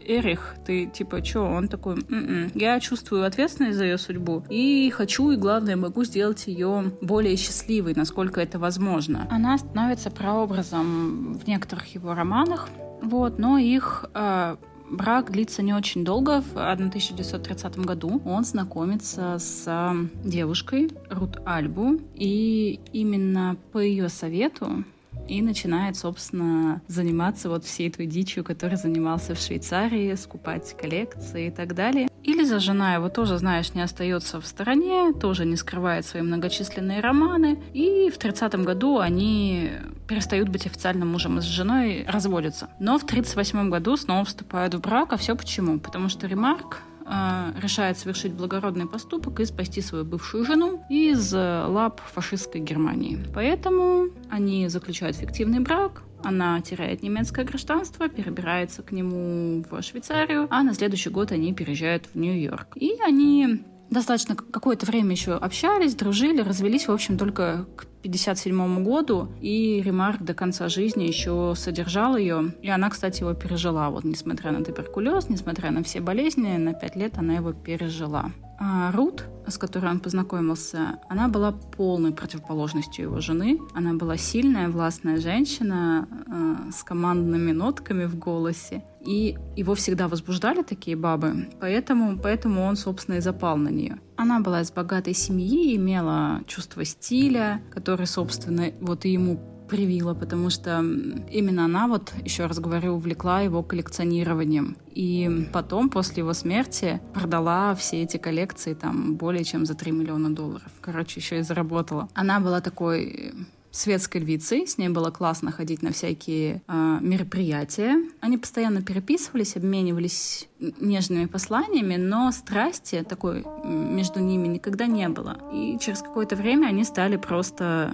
Эрих, 0.06 0.56
ты 0.66 0.86
типа, 0.86 1.22
чё? 1.22 1.44
Он 1.44 1.68
такой, 1.68 1.94
М-м, 2.08 2.50
я 2.54 2.80
чувствую 2.80 3.24
ответственность 3.24 3.76
за 3.76 3.84
ее 3.84 3.98
судьбу 3.98 4.44
и 4.48 4.90
хочу, 4.90 5.30
и 5.30 5.36
главное, 5.36 5.76
могу 5.76 6.04
сделать 6.04 6.46
ее 6.46 6.92
более 7.00 7.36
счастливой, 7.36 7.94
насколько 7.94 8.40
это 8.40 8.58
возможно. 8.58 9.26
Она 9.30 9.58
становится 9.58 10.10
прообразом 10.10 11.34
в 11.34 11.46
некоторых 11.46 11.86
его 11.94 12.14
романах, 12.14 12.68
вот, 13.02 13.38
но 13.38 13.58
их 13.58 14.06
э, 14.14 14.56
брак 14.90 15.30
длится 15.30 15.62
не 15.62 15.74
очень 15.74 16.04
долго. 16.04 16.42
В 16.42 16.56
1930 16.56 17.78
году 17.78 18.20
он 18.24 18.44
знакомится 18.44 19.36
с 19.38 19.94
девушкой 20.24 20.90
Рут 21.10 21.38
Альбу, 21.44 22.00
и 22.14 22.80
именно 22.92 23.56
по 23.72 23.78
ее 23.78 24.08
совету 24.08 24.84
и 25.28 25.42
начинает, 25.42 25.96
собственно, 25.96 26.80
заниматься 26.88 27.48
вот 27.48 27.64
всей 27.64 27.90
той 27.90 28.06
дичью, 28.06 28.44
которой 28.44 28.76
занимался 28.76 29.34
в 29.34 29.38
Швейцарии, 29.38 30.14
скупать 30.14 30.76
коллекции 30.76 31.48
и 31.48 31.50
так 31.50 31.74
далее. 31.74 32.08
Ильза, 32.24 32.58
жена 32.58 32.94
его, 32.94 33.08
тоже, 33.08 33.38
знаешь, 33.38 33.74
не 33.74 33.80
остается 33.80 34.40
в 34.40 34.46
стороне, 34.46 35.12
тоже 35.12 35.44
не 35.44 35.56
скрывает 35.56 36.04
свои 36.04 36.22
многочисленные 36.22 37.00
романы, 37.00 37.58
и 37.72 38.10
в 38.10 38.18
30 38.18 38.54
году 38.64 38.98
они 38.98 39.70
перестают 40.08 40.48
быть 40.48 40.66
официальным 40.66 41.08
мужем 41.08 41.38
и 41.38 41.42
с 41.42 41.44
женой 41.44 42.04
разводятся. 42.08 42.68
Но 42.80 42.98
в 42.98 43.06
38 43.06 43.70
году 43.70 43.96
снова 43.96 44.24
вступают 44.24 44.74
в 44.74 44.80
брак, 44.80 45.12
а 45.12 45.16
все 45.16 45.36
почему? 45.36 45.78
Потому 45.78 46.08
что 46.08 46.26
Ремарк 46.26 46.82
э, 47.08 47.52
решает 47.60 47.98
совершить 47.98 48.32
благородный 48.32 48.86
поступок 48.86 49.40
и 49.40 49.44
спасти 49.44 49.80
свою 49.80 50.04
бывшую 50.04 50.44
жену 50.44 50.84
из 50.90 51.32
лап 51.32 52.00
фашистской 52.00 52.60
Германии. 52.60 53.18
Поэтому 53.34 54.08
они 54.30 54.68
заключают 54.68 55.16
фиктивный 55.16 55.60
брак, 55.60 56.02
она 56.24 56.60
теряет 56.60 57.02
немецкое 57.02 57.44
гражданство, 57.44 58.08
перебирается 58.08 58.82
к 58.82 58.92
нему 58.92 59.64
в 59.70 59.82
Швейцарию, 59.82 60.48
а 60.50 60.62
на 60.62 60.74
следующий 60.74 61.10
год 61.10 61.32
они 61.32 61.54
переезжают 61.54 62.06
в 62.12 62.18
Нью-Йорк. 62.18 62.76
И 62.76 62.96
они 63.04 63.62
достаточно 63.90 64.36
какое-то 64.36 64.86
время 64.86 65.12
еще 65.12 65.34
общались, 65.34 65.94
дружили, 65.94 66.40
развелись, 66.40 66.88
в 66.88 66.92
общем, 66.92 67.18
только 67.18 67.66
к 67.76 67.86
1957 68.00 68.84
году, 68.84 69.28
и 69.40 69.82
Ремарк 69.82 70.22
до 70.22 70.32
конца 70.34 70.68
жизни 70.68 71.04
еще 71.04 71.54
содержал 71.56 72.16
ее. 72.16 72.54
И 72.62 72.68
она, 72.68 72.90
кстати, 72.90 73.20
его 73.20 73.34
пережила. 73.34 73.90
Вот, 73.90 74.04
несмотря 74.04 74.52
на 74.52 74.64
туберкулез, 74.64 75.28
несмотря 75.28 75.70
на 75.70 75.82
все 75.82 76.00
болезни, 76.00 76.56
на 76.56 76.74
пять 76.74 76.96
лет 76.96 77.18
она 77.18 77.34
его 77.34 77.52
пережила. 77.52 78.30
А 78.60 78.90
Рут, 78.92 79.24
с 79.46 79.56
которой 79.56 79.90
он 79.90 80.00
познакомился, 80.00 80.98
она 81.08 81.28
была 81.28 81.52
полной 81.52 82.12
противоположностью 82.12 83.04
его 83.04 83.20
жены. 83.20 83.58
Она 83.74 83.94
была 83.94 84.16
сильная, 84.16 84.68
властная 84.68 85.18
женщина 85.18 86.08
э, 86.10 86.70
с 86.72 86.82
командными 86.82 87.52
нотками 87.52 88.04
в 88.04 88.18
голосе. 88.18 88.82
И 89.08 89.38
его 89.56 89.74
всегда 89.74 90.06
возбуждали 90.06 90.62
такие 90.62 90.94
бабы, 90.94 91.48
поэтому, 91.60 92.18
поэтому 92.18 92.62
он, 92.64 92.76
собственно, 92.76 93.16
и 93.16 93.20
запал 93.20 93.56
на 93.56 93.70
нее. 93.70 93.98
Она 94.16 94.40
была 94.40 94.60
из 94.60 94.70
богатой 94.70 95.14
семьи, 95.14 95.74
имела 95.76 96.42
чувство 96.46 96.84
стиля, 96.84 97.62
которое, 97.70 98.04
собственно, 98.04 98.70
вот 98.82 99.06
и 99.06 99.12
ему 99.14 99.40
привила, 99.66 100.12
потому 100.12 100.50
что 100.50 100.80
именно 100.80 101.64
она, 101.64 101.88
вот 101.88 102.12
еще 102.22 102.44
раз 102.44 102.58
говорю, 102.58 102.96
увлекла 102.96 103.40
его 103.40 103.62
коллекционированием. 103.62 104.76
И 104.90 105.48
потом, 105.54 105.88
после 105.88 106.22
его 106.22 106.34
смерти, 106.34 107.00
продала 107.14 107.74
все 107.76 108.02
эти 108.02 108.18
коллекции 108.18 108.74
там 108.74 109.16
более 109.16 109.44
чем 109.44 109.64
за 109.64 109.74
3 109.74 109.90
миллиона 109.90 110.34
долларов. 110.34 110.70
Короче, 110.82 111.20
еще 111.20 111.38
и 111.38 111.42
заработала. 111.42 112.08
Она 112.12 112.40
была 112.40 112.60
такой 112.60 113.32
светской 113.78 114.18
львицей, 114.18 114.66
с 114.66 114.78
ней 114.78 114.88
было 114.88 115.10
классно 115.10 115.52
ходить 115.52 115.82
на 115.82 115.92
всякие 115.92 116.62
э, 116.66 116.98
мероприятия. 117.00 117.96
Они 118.20 118.36
постоянно 118.36 118.82
переписывались, 118.82 119.56
обменивались 119.56 120.48
нежными 120.58 121.26
посланиями, 121.26 121.96
но 121.96 122.32
страсти 122.32 123.04
такой 123.08 123.44
между 123.64 124.20
ними 124.20 124.48
никогда 124.48 124.86
не 124.86 125.08
было. 125.08 125.38
И 125.52 125.78
через 125.80 126.02
какое-то 126.02 126.36
время 126.36 126.66
они 126.66 126.84
стали 126.84 127.16
просто 127.16 127.92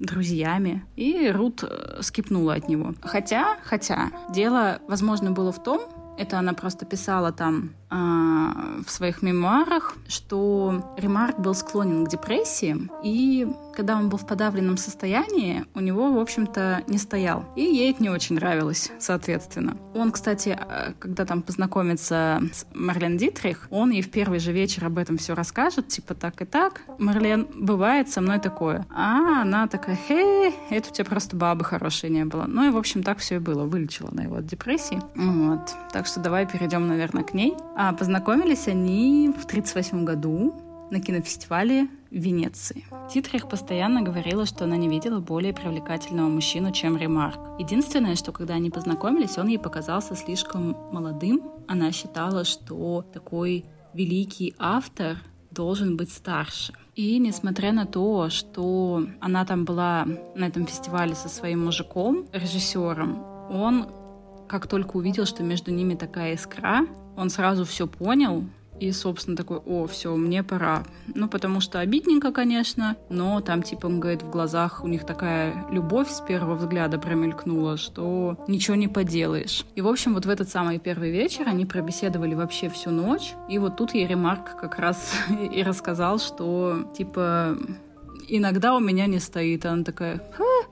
друзьями, 0.00 0.84
и 0.96 1.30
Рут 1.30 1.62
э, 1.62 2.02
скипнула 2.02 2.54
от 2.54 2.68
него. 2.68 2.94
Хотя, 3.02 3.58
хотя, 3.62 4.10
дело, 4.30 4.80
возможно, 4.88 5.30
было 5.30 5.52
в 5.52 5.62
том, 5.62 5.82
это 6.20 6.38
она 6.38 6.52
просто 6.52 6.84
писала 6.84 7.32
там 7.32 7.70
э, 7.90 7.94
в 8.86 8.90
своих 8.90 9.22
мемуарах, 9.22 9.96
что 10.06 10.94
Ремарк 10.98 11.38
был 11.38 11.54
склонен 11.54 12.04
к 12.04 12.10
депрессии, 12.10 12.90
и 13.02 13.48
когда 13.74 13.96
он 13.96 14.10
был 14.10 14.18
в 14.18 14.26
подавленном 14.26 14.76
состоянии, 14.76 15.64
у 15.74 15.80
него, 15.80 16.12
в 16.12 16.18
общем-то, 16.18 16.84
не 16.86 16.98
стоял. 16.98 17.46
И 17.56 17.62
ей 17.62 17.92
это 17.92 18.02
не 18.02 18.10
очень 18.10 18.34
нравилось, 18.34 18.90
соответственно. 18.98 19.78
Он, 19.94 20.12
кстати, 20.12 20.58
э, 20.60 20.92
когда 20.98 21.24
там 21.24 21.40
познакомится 21.40 22.42
с 22.52 22.66
Марлен 22.74 23.16
Дитрих, 23.16 23.66
он 23.70 23.90
ей 23.90 24.02
в 24.02 24.10
первый 24.10 24.40
же 24.40 24.52
вечер 24.52 24.84
об 24.84 24.98
этом 24.98 25.16
все 25.16 25.34
расскажет, 25.34 25.88
типа 25.88 26.14
так 26.14 26.42
и 26.42 26.44
так. 26.44 26.82
Марлен, 26.98 27.48
бывает 27.54 28.10
со 28.10 28.20
мной 28.20 28.40
такое. 28.40 28.86
А 28.90 29.40
она 29.40 29.66
такая, 29.68 29.96
хей, 29.96 30.54
это 30.68 30.90
у 30.90 30.92
тебя 30.92 31.06
просто 31.06 31.34
бабы 31.34 31.64
хорошей 31.64 32.10
не 32.10 32.26
было. 32.26 32.44
Ну 32.46 32.68
и, 32.68 32.70
в 32.70 32.76
общем, 32.76 33.02
так 33.02 33.18
все 33.18 33.36
и 33.36 33.38
было. 33.38 33.64
Вылечила 33.64 34.10
она 34.12 34.24
его 34.24 34.36
от 34.36 34.46
депрессии. 34.46 35.00
Вот. 35.14 35.74
Так 35.92 36.09
что 36.10 36.20
давай 36.20 36.46
перейдем, 36.46 36.88
наверное, 36.88 37.22
к 37.22 37.34
ней. 37.34 37.54
А 37.76 37.92
познакомились 37.92 38.66
они 38.66 39.32
в 39.36 39.46
38 39.46 40.04
году 40.04 40.54
на 40.90 41.00
кинофестивале 41.00 41.88
в 42.10 42.14
Венеции. 42.16 42.84
Титрих 43.08 43.48
постоянно 43.48 44.02
говорила, 44.02 44.44
что 44.44 44.64
она 44.64 44.76
не 44.76 44.88
видела 44.88 45.20
более 45.20 45.54
привлекательного 45.54 46.28
мужчину, 46.28 46.72
чем 46.72 46.96
Ремарк. 46.96 47.38
Единственное, 47.60 48.16
что 48.16 48.32
когда 48.32 48.54
они 48.54 48.70
познакомились, 48.70 49.38
он 49.38 49.46
ей 49.46 49.58
показался 49.58 50.16
слишком 50.16 50.76
молодым. 50.90 51.42
Она 51.68 51.92
считала, 51.92 52.44
что 52.44 53.04
такой 53.12 53.64
великий 53.94 54.54
автор 54.58 55.18
должен 55.52 55.96
быть 55.96 56.12
старше. 56.12 56.72
И 56.96 57.18
несмотря 57.18 57.72
на 57.72 57.86
то, 57.86 58.30
что 58.30 59.06
она 59.20 59.44
там 59.44 59.64
была 59.64 60.06
на 60.34 60.46
этом 60.46 60.66
фестивале 60.66 61.14
со 61.14 61.28
своим 61.28 61.64
мужиком, 61.64 62.26
режиссером, 62.32 63.24
он, 63.50 63.86
как 64.50 64.66
только 64.66 64.96
увидел, 64.96 65.26
что 65.26 65.44
между 65.44 65.70
ними 65.70 65.94
такая 65.94 66.34
искра, 66.34 66.80
он 67.16 67.30
сразу 67.30 67.64
все 67.64 67.86
понял, 67.86 68.44
и, 68.80 68.90
собственно, 68.90 69.36
такой, 69.36 69.58
о, 69.58 69.86
все, 69.86 70.16
мне 70.16 70.42
пора. 70.42 70.82
Ну, 71.14 71.28
потому 71.28 71.60
что 71.60 71.78
обидненько, 71.78 72.32
конечно, 72.32 72.96
но 73.10 73.40
там, 73.42 73.62
типа, 73.62 73.86
он 73.86 74.00
говорит, 74.00 74.22
в 74.22 74.30
глазах 74.30 74.82
у 74.82 74.88
них 74.88 75.06
такая 75.06 75.66
любовь 75.70 76.10
с 76.10 76.20
первого 76.20 76.56
взгляда 76.56 76.98
промелькнула, 76.98 77.76
что 77.76 78.42
ничего 78.48 78.74
не 78.74 78.88
поделаешь. 78.88 79.64
И, 79.76 79.82
в 79.82 79.86
общем, 79.86 80.14
вот 80.14 80.26
в 80.26 80.30
этот 80.30 80.48
самый 80.48 80.80
первый 80.80 81.12
вечер 81.12 81.46
они 81.46 81.64
пробеседовали 81.64 82.34
вообще 82.34 82.70
всю 82.70 82.90
ночь. 82.90 83.34
И 83.48 83.58
вот 83.58 83.76
тут 83.76 83.94
ей 83.94 84.06
Ремарк 84.06 84.58
как 84.58 84.78
раз 84.78 85.14
и 85.52 85.62
рассказал, 85.62 86.18
что, 86.18 86.90
типа, 86.96 87.56
иногда 88.26 88.74
у 88.74 88.80
меня 88.80 89.06
не 89.06 89.20
стоит. 89.20 89.64
Она 89.64 89.84
такая, 89.84 90.22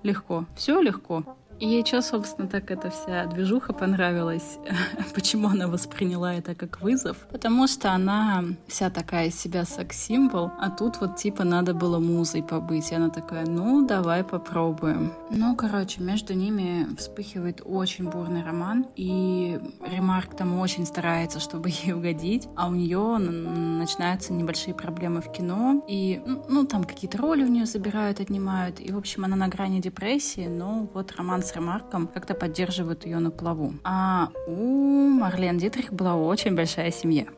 легко, 0.03 0.47
все 0.57 0.81
легко. 0.81 1.38
И 1.61 1.85
что, 1.85 2.03
собственно, 2.03 2.47
так 2.47 2.71
эта 2.71 2.91
вся 2.91 3.27
движуха 3.27 3.73
понравилась? 3.73 4.59
Почему 5.15 5.49
она 5.49 5.67
восприняла 5.67 6.35
это 6.35 6.55
как 6.55 6.81
вызов? 6.81 7.17
Потому 7.33 7.67
что 7.67 7.93
она 7.93 8.45
вся 8.69 8.91
такая 8.91 9.31
себя 9.31 9.65
секс-символ, 9.65 10.53
а 10.61 10.71
тут 10.71 11.01
вот 11.01 11.17
типа 11.17 11.43
надо 11.43 11.75
было 11.75 11.99
музой 11.99 12.45
побыть. 12.45 12.93
И 12.93 12.95
она 12.95 13.11
такая, 13.11 13.45
ну, 13.45 13.85
давай 13.85 14.23
попробуем. 14.23 15.13
Ну, 15.31 15.57
короче, 15.57 16.01
между 16.01 16.33
ними 16.33 16.87
вспыхивает 16.97 17.61
очень 17.65 18.09
бурный 18.09 18.45
роман, 18.45 18.87
и 18.95 19.59
Ремарк 19.85 20.37
там 20.37 20.59
очень 20.61 20.87
старается, 20.87 21.41
чтобы 21.41 21.71
ей 21.85 21.93
угодить, 21.93 22.49
а 22.55 22.69
у 22.69 22.73
нее 22.73 23.19
начинаются 23.19 24.33
небольшие 24.33 24.75
проблемы 24.75 25.21
в 25.21 25.33
кино, 25.33 25.85
и, 25.89 26.23
ну, 26.49 26.65
там 26.67 26.85
какие-то 26.85 27.19
роли 27.19 27.43
у 27.43 27.49
нее 27.49 27.67
забирают, 27.67 28.21
отнимают, 28.21 28.81
и, 28.81 28.93
в 28.93 28.99
общем, 28.99 29.25
она 29.25 29.35
на 29.35 29.49
грани 29.49 29.81
депрессии, 29.81 30.47
но 30.47 30.89
вот 30.95 31.13
роман 31.17 31.43
с 31.49 31.55
Ремарком 31.55 32.07
как-то 32.07 32.35
поддерживают 32.35 33.07
ее 33.07 33.19
на 33.19 33.31
плаву. 33.31 33.75
А 33.85 34.29
у 34.47 35.09
Марлен 35.09 35.59
Дитрих 35.59 35.93
была 35.93 36.17
очень 36.17 36.55
большая 36.55 36.91
семья. 36.91 37.27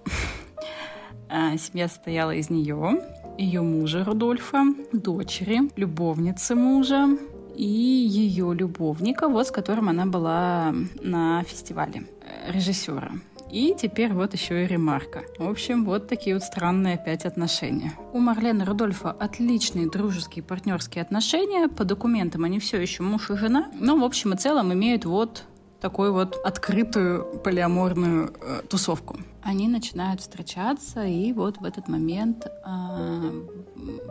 А, 1.33 1.57
семья 1.59 1.87
состояла 1.87 2.33
из 2.33 2.51
нее, 2.51 3.05
ее 3.39 3.61
мужа 3.61 4.05
Рудольфа, 4.05 4.65
дочери, 4.93 5.71
любовницы 5.77 6.57
мужа 6.57 7.07
и 7.55 7.65
ее 7.65 8.53
любовника, 8.53 9.29
вот 9.29 9.47
с 9.47 9.53
которым 9.53 9.89
она 9.89 10.07
была 10.07 10.75
на 11.01 11.45
фестивале 11.45 12.03
э, 12.23 12.51
режиссера. 12.51 13.13
И 13.51 13.75
теперь 13.77 14.13
вот 14.13 14.35
еще 14.35 14.65
и 14.65 14.67
ремарка. 14.67 15.25
В 15.39 15.49
общем, 15.49 15.85
вот 15.85 16.09
такие 16.09 16.35
вот 16.35 16.45
странные 16.45 16.95
опять 16.95 17.25
отношения. 17.25 17.93
У 18.13 18.19
Марлены 18.19 18.65
Рудольфа 18.65 19.11
отличные 19.11 19.89
дружеские 19.89 20.43
партнерские 20.43 21.03
отношения. 21.03 21.69
По 21.69 21.85
документам 21.85 22.45
они 22.45 22.59
все 22.59 22.81
еще 22.81 23.03
муж 23.03 23.31
и 23.31 23.37
жена. 23.37 23.71
Но 23.75 23.97
в 23.97 24.05
общем 24.05 24.35
и 24.35 24.37
целом 24.37 24.73
имеют 24.73 25.05
вот 25.05 25.45
такую 25.81 26.13
вот 26.13 26.37
открытую 26.45 27.41
полиаморную 27.43 28.35
э, 28.41 28.63
тусовку. 28.69 29.19
Они 29.43 29.67
начинают 29.67 30.21
встречаться, 30.21 31.05
и 31.05 31.33
вот 31.33 31.59
в 31.59 31.65
этот 31.65 31.89
момент 31.89 32.47
э, 32.47 33.33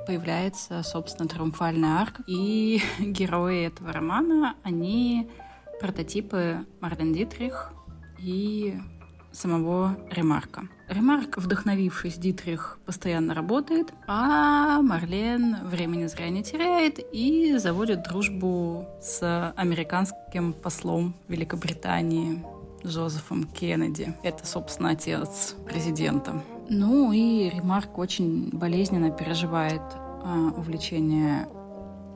появляется, 0.08 0.82
собственно, 0.84 1.30
триумфальный 1.30 2.02
арк. 2.02 2.22
И 2.28 2.82
герои 3.00 3.68
этого 3.68 3.94
романа, 3.94 4.56
они 4.64 5.30
прототипы 5.80 6.66
Марлен 6.82 7.14
Дитрих 7.14 7.72
и 8.18 8.76
самого 9.32 9.98
Ремарка. 10.10 10.68
Ремарк, 10.88 11.38
вдохновившись 11.38 12.18
Дитрих, 12.18 12.80
постоянно 12.86 13.34
работает, 13.34 13.94
а 14.08 14.82
Марлен 14.82 15.58
времени 15.64 16.08
зря 16.08 16.30
не 16.30 16.44
теряет 16.44 17.00
и 17.12 17.58
заводит 17.58 18.04
дружбу 18.04 18.88
с 19.02 19.54
американским 19.56 20.54
послом 20.54 21.14
Великобритании 21.28 22.44
Джозефом 22.86 23.44
Кеннеди. 23.46 24.16
Это, 24.24 24.46
собственно, 24.48 24.92
отец 24.92 25.56
президента. 25.66 26.42
Ну 26.70 27.12
и 27.12 27.50
Ремарк 27.50 27.98
очень 27.98 28.50
болезненно 28.52 29.12
переживает 29.12 29.82
а, 30.24 30.54
увлечение 30.58 31.48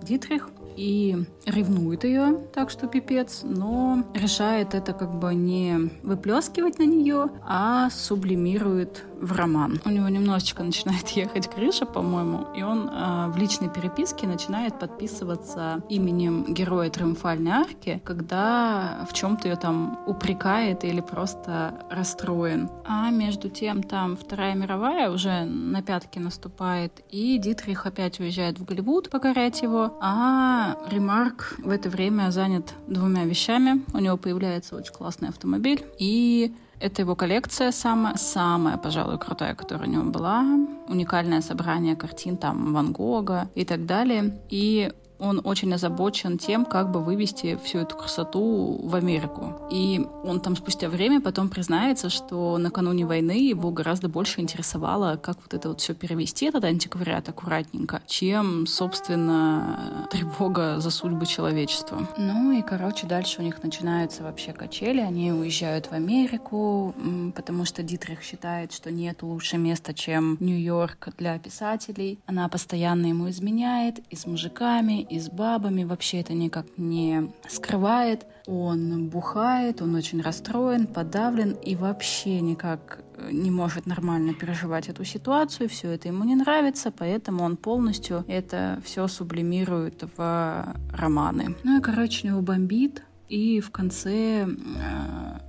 Дитрих 0.02 0.49
и 0.75 1.25
ревнует 1.45 2.03
ее, 2.03 2.39
так 2.53 2.69
что 2.69 2.88
пипец, 2.88 3.41
но 3.43 4.03
решает 4.13 4.73
это 4.73 4.93
как 4.93 5.13
бы 5.19 5.33
не 5.36 5.91
выплескивать 6.03 6.79
на 6.79 6.83
нее, 6.83 7.29
а 7.45 7.89
сублимирует 7.89 9.03
в 9.23 9.31
роман. 9.31 9.79
У 9.86 9.89
него 9.89 10.09
немножечко 10.09 10.63
начинает 10.63 11.07
ехать 11.15 11.47
крыша, 11.47 11.86
по-моему, 11.86 12.47
и 12.55 12.62
он 12.62 12.89
э, 12.89 13.27
в 13.29 13.38
личной 13.38 13.69
переписке 13.69 14.27
начинает 14.27 14.77
подписываться 14.77 15.81
именем 15.89 16.53
героя 16.53 16.89
Триумфальной 16.89 17.51
арки, 17.51 18.01
когда 18.03 19.07
в 19.09 19.13
чем-то 19.13 19.47
ее 19.47 19.55
там 19.55 19.99
упрекает 20.05 20.83
или 20.83 21.01
просто 21.01 21.86
расстроен. 21.89 22.69
А 22.86 23.09
между 23.09 23.49
тем 23.49 23.81
там 23.83 24.17
Вторая 24.17 24.55
мировая 24.55 25.09
уже 25.09 25.45
на 25.45 25.81
пятки 25.81 26.19
наступает, 26.19 27.03
и 27.09 27.38
Дитрих 27.38 27.86
опять 27.86 28.19
уезжает 28.19 28.59
в 28.59 28.65
Голливуд 28.65 29.09
покорять 29.09 29.62
его, 29.62 29.97
а 30.01 30.77
Ремарк 30.89 31.55
в 31.59 31.69
это 31.69 31.89
время 31.89 32.31
занят 32.31 32.73
двумя 32.88 33.23
вещами. 33.23 33.83
У 33.93 33.99
него 33.99 34.17
появляется 34.17 34.75
очень 34.75 34.93
классный 34.93 35.29
автомобиль, 35.29 35.86
и 35.97 36.53
это 36.84 37.02
его 37.02 37.15
коллекция 37.15 37.72
самая, 37.72 38.15
самая, 38.17 38.78
пожалуй, 38.78 39.17
крутая, 39.17 39.56
которая 39.56 39.88
у 39.88 39.91
него 39.91 40.04
была. 40.04 40.43
Уникальное 40.89 41.41
собрание 41.41 41.96
картин 41.96 42.36
там 42.36 42.74
Ван 42.74 42.91
Гога 42.91 43.48
и 43.56 43.63
так 43.63 43.86
далее. 43.86 44.38
И 44.50 44.91
он 45.23 45.41
очень 45.43 45.73
озабочен 45.73 46.38
тем, 46.38 46.65
как 46.65 46.91
бы 46.91 47.01
вывести 47.01 47.57
всю 47.63 47.79
эту 47.79 47.95
красоту 47.95 48.79
в 48.83 48.95
Америку. 48.95 49.67
И 49.71 50.05
он 50.23 50.39
там 50.41 50.55
спустя 50.55 50.89
время 50.89 51.21
потом 51.21 51.49
признается, 51.49 52.09
что 52.09 52.57
накануне 52.57 53.05
войны 53.05 53.49
его 53.49 53.71
гораздо 53.71 54.09
больше 54.09 54.41
интересовало, 54.41 55.17
как 55.17 55.38
вот 55.41 55.53
это 55.53 55.69
вот 55.69 55.81
все 55.81 55.93
перевести, 55.93 56.45
этот 56.45 56.65
антиквариат 56.65 57.29
аккуратненько, 57.29 58.01
чем, 58.05 58.67
собственно, 58.67 60.07
тревога 60.12 60.79
за 60.79 60.89
судьбы 60.89 61.25
человечества. 61.25 62.07
Ну 62.17 62.51
и, 62.51 62.62
короче, 62.62 63.07
дальше 63.07 63.41
у 63.41 63.43
них 63.43 63.63
начинаются 63.63 64.23
вообще 64.23 64.51
качели, 64.51 64.99
они 64.99 65.31
уезжают 65.31 65.88
в 65.88 65.93
Америку, 65.93 66.93
потому 67.36 67.65
что 67.65 67.81
Дитрих 67.83 68.21
считает, 68.21 68.73
что 68.73 68.91
нет 68.91 69.23
лучше 69.23 69.57
места, 69.57 69.93
чем 69.93 70.38
Нью-Йорк 70.39 71.09
для 71.17 71.39
писателей. 71.39 72.19
Она 72.25 72.49
постоянно 72.49 73.07
ему 73.07 73.29
изменяет 73.29 73.99
и 74.09 74.15
с 74.15 74.25
мужиками, 74.25 75.05
и 75.13 75.19
с 75.19 75.30
бабами, 75.30 75.84
вообще 75.84 76.21
это 76.21 76.34
никак 76.34 76.65
не 76.78 77.32
скрывает. 77.47 78.26
Он 78.47 79.08
бухает, 79.10 79.82
он 79.82 79.93
очень 79.93 80.21
расстроен, 80.21 80.88
подавлен 80.88 81.52
и 81.52 81.76
вообще 81.76 82.41
никак 82.41 83.04
э, 83.17 83.30
не 83.32 83.52
может 83.52 83.86
нормально 83.86 84.34
переживать 84.34 84.89
эту 84.89 85.04
ситуацию, 85.06 85.69
все 85.69 85.91
это 85.91 86.08
ему 86.08 86.23
не 86.23 86.36
нравится, 86.36 86.91
поэтому 86.91 87.43
он 87.43 87.58
полностью 87.58 88.26
это 88.28 88.82
все 88.84 89.08
сублимирует 89.08 90.04
в 90.17 90.76
романы. 90.91 91.56
Ну 91.63 91.78
и, 91.78 91.82
короче, 91.82 92.30
его 92.30 92.41
бомбит, 92.41 93.04
и 93.30 93.62
в 93.62 93.69
конце 93.69 94.45
э, 94.45 94.47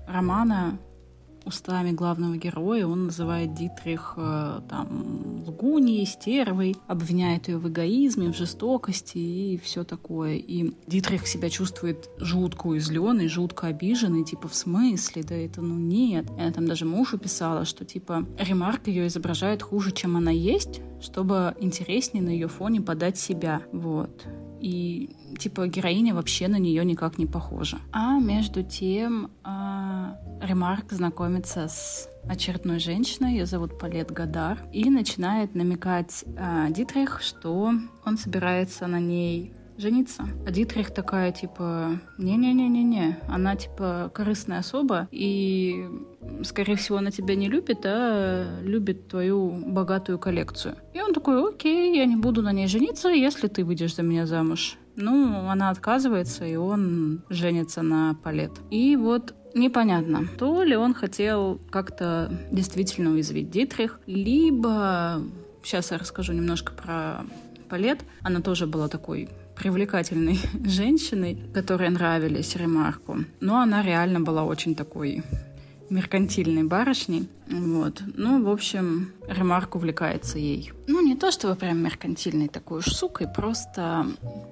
романа 0.06 0.78
устами 1.44 1.92
главного 1.92 2.36
героя 2.36 2.86
он 2.86 3.06
называет 3.06 3.54
Дитрих 3.54 4.14
э, 4.16 4.60
там 4.68 5.44
лгуньей, 5.46 6.06
стервой, 6.06 6.76
обвиняет 6.86 7.48
ее 7.48 7.58
в 7.58 7.68
эгоизме, 7.68 8.32
в 8.32 8.36
жестокости 8.36 9.18
и 9.18 9.60
все 9.62 9.84
такое. 9.84 10.34
И 10.34 10.72
Дитрих 10.86 11.26
себя 11.26 11.50
чувствует 11.50 12.08
жутко 12.18 12.68
уязвленный, 12.68 13.28
жутко 13.28 13.68
обиженный, 13.68 14.24
типа 14.24 14.48
в 14.48 14.54
смысле, 14.54 15.22
да 15.22 15.34
это 15.34 15.60
ну 15.60 15.76
нет. 15.76 16.30
Она 16.30 16.52
там 16.52 16.66
даже 16.66 16.84
мужу 16.84 17.18
писала, 17.18 17.64
что 17.64 17.84
типа 17.84 18.26
Ремарк 18.38 18.86
ее 18.86 19.06
изображает 19.06 19.62
хуже, 19.62 19.92
чем 19.92 20.16
она 20.16 20.30
есть, 20.30 20.80
чтобы 21.00 21.54
интереснее 21.60 22.22
на 22.22 22.30
ее 22.30 22.48
фоне 22.48 22.80
подать 22.80 23.18
себя. 23.18 23.62
Вот 23.72 24.26
и 24.60 25.10
типа 25.38 25.66
героиня 25.66 26.14
вообще 26.14 26.48
на 26.48 26.58
нее 26.58 26.84
никак 26.84 27.18
не 27.18 27.26
похожа. 27.26 27.78
А 27.92 28.18
между 28.18 28.62
тем 28.62 29.30
э, 29.44 29.48
Ремарк 30.42 30.92
знакомится 30.92 31.68
с 31.68 32.08
очередной 32.28 32.78
женщиной, 32.78 33.32
ее 33.32 33.46
зовут 33.46 33.78
Палет 33.78 34.10
Гадар, 34.10 34.58
и 34.72 34.88
начинает 34.90 35.54
намекать 35.54 36.24
э, 36.26 36.66
Дитрих, 36.70 37.20
что 37.22 37.72
он 38.04 38.18
собирается 38.18 38.86
на 38.86 39.00
ней 39.00 39.52
жениться. 39.76 40.28
А 40.46 40.50
Дитрих 40.50 40.90
такая, 40.92 41.32
типа, 41.32 42.00
не-не-не-не-не, 42.18 43.18
она, 43.28 43.56
типа, 43.56 44.10
корыстная 44.14 44.60
особа, 44.60 45.08
и, 45.10 45.86
скорее 46.42 46.76
всего, 46.76 46.98
она 46.98 47.10
тебя 47.10 47.34
не 47.34 47.48
любит, 47.48 47.80
а 47.84 48.60
любит 48.62 49.08
твою 49.08 49.50
богатую 49.50 50.18
коллекцию. 50.18 50.76
И 50.92 51.00
он 51.00 51.12
такой, 51.12 51.48
окей, 51.48 51.96
я 51.96 52.06
не 52.06 52.16
буду 52.16 52.42
на 52.42 52.52
ней 52.52 52.68
жениться, 52.68 53.08
если 53.08 53.48
ты 53.48 53.64
выйдешь 53.64 53.96
за 53.96 54.02
меня 54.02 54.26
замуж. 54.26 54.76
Ну, 54.96 55.48
она 55.48 55.70
отказывается, 55.70 56.46
и 56.46 56.54
он 56.54 57.22
женится 57.28 57.82
на 57.82 58.14
Палет. 58.22 58.52
И 58.70 58.94
вот 58.96 59.34
непонятно, 59.54 60.28
то 60.38 60.62
ли 60.62 60.76
он 60.76 60.94
хотел 60.94 61.60
как-то 61.70 62.32
действительно 62.52 63.10
уязвить 63.10 63.50
Дитрих, 63.50 64.00
либо... 64.06 65.22
Сейчас 65.62 65.90
я 65.90 65.98
расскажу 65.98 66.32
немножко 66.32 66.72
про 66.72 67.24
Палет. 67.68 68.04
Она 68.22 68.40
тоже 68.40 68.66
была 68.66 68.88
такой 68.88 69.30
привлекательной 69.56 70.38
женщиной, 70.64 71.38
которой 71.52 71.88
нравились 71.90 72.56
Ремарку. 72.56 73.18
Но 73.40 73.60
она 73.60 73.82
реально 73.82 74.20
была 74.20 74.44
очень 74.44 74.74
такой 74.74 75.22
меркантильной 75.90 76.64
барышней. 76.64 77.28
Вот. 77.48 78.02
Ну, 78.14 78.42
в 78.44 78.48
общем, 78.48 79.12
Ремарк 79.28 79.74
увлекается 79.74 80.38
ей. 80.38 80.72
Ну, 80.86 81.04
не 81.04 81.14
то, 81.14 81.30
чтобы 81.30 81.54
прям 81.56 81.78
меркантильной 81.78 82.48
такой 82.48 82.78
уж 82.78 82.86
сукой, 82.86 83.28
просто, 83.28 84.06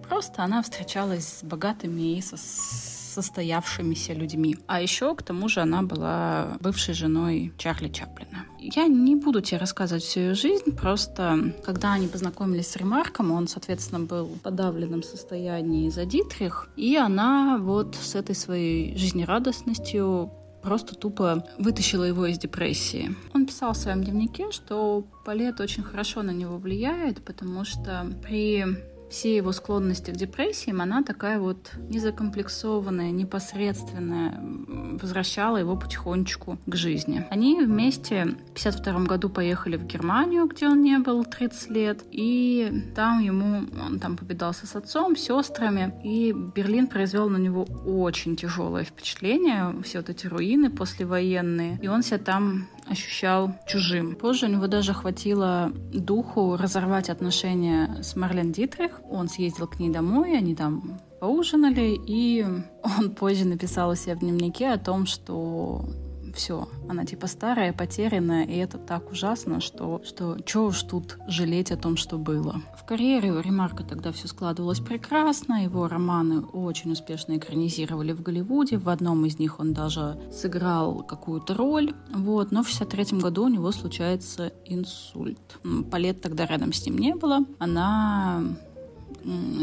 просто 0.08 0.42
она 0.42 0.62
встречалась 0.62 1.38
с 1.40 1.44
богатыми 1.44 2.18
и 2.18 2.20
со, 2.20 2.36
состоявшимися 2.36 4.14
людьми. 4.14 4.56
А 4.66 4.80
еще, 4.80 5.14
к 5.14 5.22
тому 5.22 5.48
же, 5.48 5.60
она 5.60 5.82
была 5.82 6.56
бывшей 6.60 6.94
женой 6.94 7.52
Чарли 7.58 7.88
Чаплина. 7.88 8.46
Я 8.58 8.86
не 8.86 9.16
буду 9.16 9.40
тебе 9.40 9.58
рассказывать 9.58 10.04
всю 10.04 10.20
ее 10.20 10.34
жизнь, 10.34 10.72
просто 10.76 11.54
когда 11.64 11.92
они 11.92 12.08
познакомились 12.08 12.68
с 12.68 12.76
Ремарком, 12.76 13.32
он, 13.32 13.48
соответственно, 13.48 14.00
был 14.00 14.26
в 14.26 14.38
подавленном 14.38 15.02
состоянии 15.02 15.90
за 15.90 16.04
Дитрих, 16.04 16.68
и 16.76 16.96
она 16.96 17.58
вот 17.58 17.96
с 17.96 18.14
этой 18.14 18.34
своей 18.34 18.96
жизнерадостностью 18.96 20.30
просто 20.62 20.94
тупо 20.94 21.44
вытащила 21.58 22.04
его 22.04 22.26
из 22.26 22.38
депрессии. 22.38 23.14
Он 23.34 23.46
писал 23.46 23.72
в 23.72 23.76
своем 23.76 24.02
дневнике, 24.02 24.50
что 24.50 25.04
Палет 25.24 25.60
очень 25.60 25.82
хорошо 25.82 26.22
на 26.22 26.30
него 26.30 26.56
влияет, 26.56 27.24
потому 27.24 27.64
что 27.64 28.06
при 28.22 28.64
все 29.12 29.36
его 29.36 29.52
склонности 29.52 30.10
к 30.10 30.16
депрессиям, 30.16 30.80
она 30.80 31.02
такая 31.02 31.38
вот 31.38 31.70
незакомплексованная, 31.88 33.10
непосредственная, 33.10 34.40
возвращала 35.00 35.58
его 35.58 35.76
потихонечку 35.76 36.58
к 36.66 36.74
жизни. 36.74 37.26
Они 37.30 37.60
вместе 37.62 38.24
в 38.24 38.54
52 38.54 39.04
году 39.04 39.28
поехали 39.28 39.76
в 39.76 39.84
Германию, 39.84 40.46
где 40.46 40.66
он 40.66 40.82
не 40.82 40.98
был 40.98 41.24
30 41.24 41.70
лет, 41.70 42.04
и 42.10 42.90
там 42.96 43.20
ему, 43.20 43.68
он 43.80 44.00
там 44.00 44.16
повидался 44.16 44.66
с 44.66 44.74
отцом, 44.74 45.14
сестрами, 45.14 45.94
и 46.02 46.32
Берлин 46.32 46.86
произвел 46.86 47.28
на 47.28 47.36
него 47.36 47.64
очень 47.64 48.34
тяжелое 48.36 48.84
впечатление, 48.84 49.74
все 49.84 49.98
вот 49.98 50.08
эти 50.08 50.26
руины 50.26 50.70
послевоенные, 50.70 51.78
и 51.82 51.88
он 51.88 52.02
себя 52.02 52.18
там 52.18 52.66
ощущал 52.88 53.54
чужим. 53.66 54.16
Позже 54.16 54.46
у 54.46 54.48
него 54.48 54.66
даже 54.66 54.92
хватило 54.92 55.70
духу 55.92 56.56
разорвать 56.56 57.10
отношения 57.10 58.02
с 58.02 58.16
Марлен 58.16 58.52
Дитрих. 58.52 59.00
Он 59.10 59.28
съездил 59.28 59.66
к 59.66 59.78
ней 59.78 59.90
домой, 59.90 60.36
они 60.36 60.54
там 60.54 60.98
поужинали, 61.20 62.00
и 62.06 62.44
он 62.98 63.10
позже 63.10 63.44
написал 63.44 63.90
у 63.90 63.94
себя 63.94 64.16
в 64.16 64.20
дневнике 64.20 64.70
о 64.70 64.78
том, 64.78 65.06
что 65.06 65.84
все, 66.34 66.68
она 66.88 67.04
типа 67.04 67.26
старая, 67.26 67.72
потерянная, 67.72 68.44
и 68.44 68.56
это 68.56 68.78
так 68.78 69.10
ужасно, 69.10 69.60
что, 69.60 70.00
что 70.04 70.38
чё 70.44 70.66
уж 70.66 70.82
тут 70.82 71.18
жалеть 71.26 71.70
о 71.70 71.76
том, 71.76 71.96
что 71.96 72.18
было. 72.18 72.62
В 72.76 72.84
карьере 72.84 73.32
у 73.32 73.40
Ремарка 73.40 73.84
тогда 73.84 74.12
все 74.12 74.28
складывалось 74.28 74.80
прекрасно, 74.80 75.62
его 75.62 75.88
романы 75.88 76.40
очень 76.40 76.92
успешно 76.92 77.36
экранизировали 77.36 78.12
в 78.12 78.22
Голливуде, 78.22 78.78
в 78.78 78.88
одном 78.88 79.24
из 79.26 79.38
них 79.38 79.60
он 79.60 79.72
даже 79.72 80.18
сыграл 80.32 81.02
какую-то 81.02 81.54
роль, 81.54 81.94
вот, 82.14 82.50
но 82.50 82.62
в 82.62 82.68
63 82.68 83.18
году 83.18 83.44
у 83.44 83.48
него 83.48 83.70
случается 83.72 84.52
инсульт. 84.64 85.58
Палет 85.90 86.20
тогда 86.20 86.46
рядом 86.46 86.72
с 86.72 86.84
ним 86.86 86.98
не 86.98 87.14
было, 87.14 87.40
она 87.58 88.42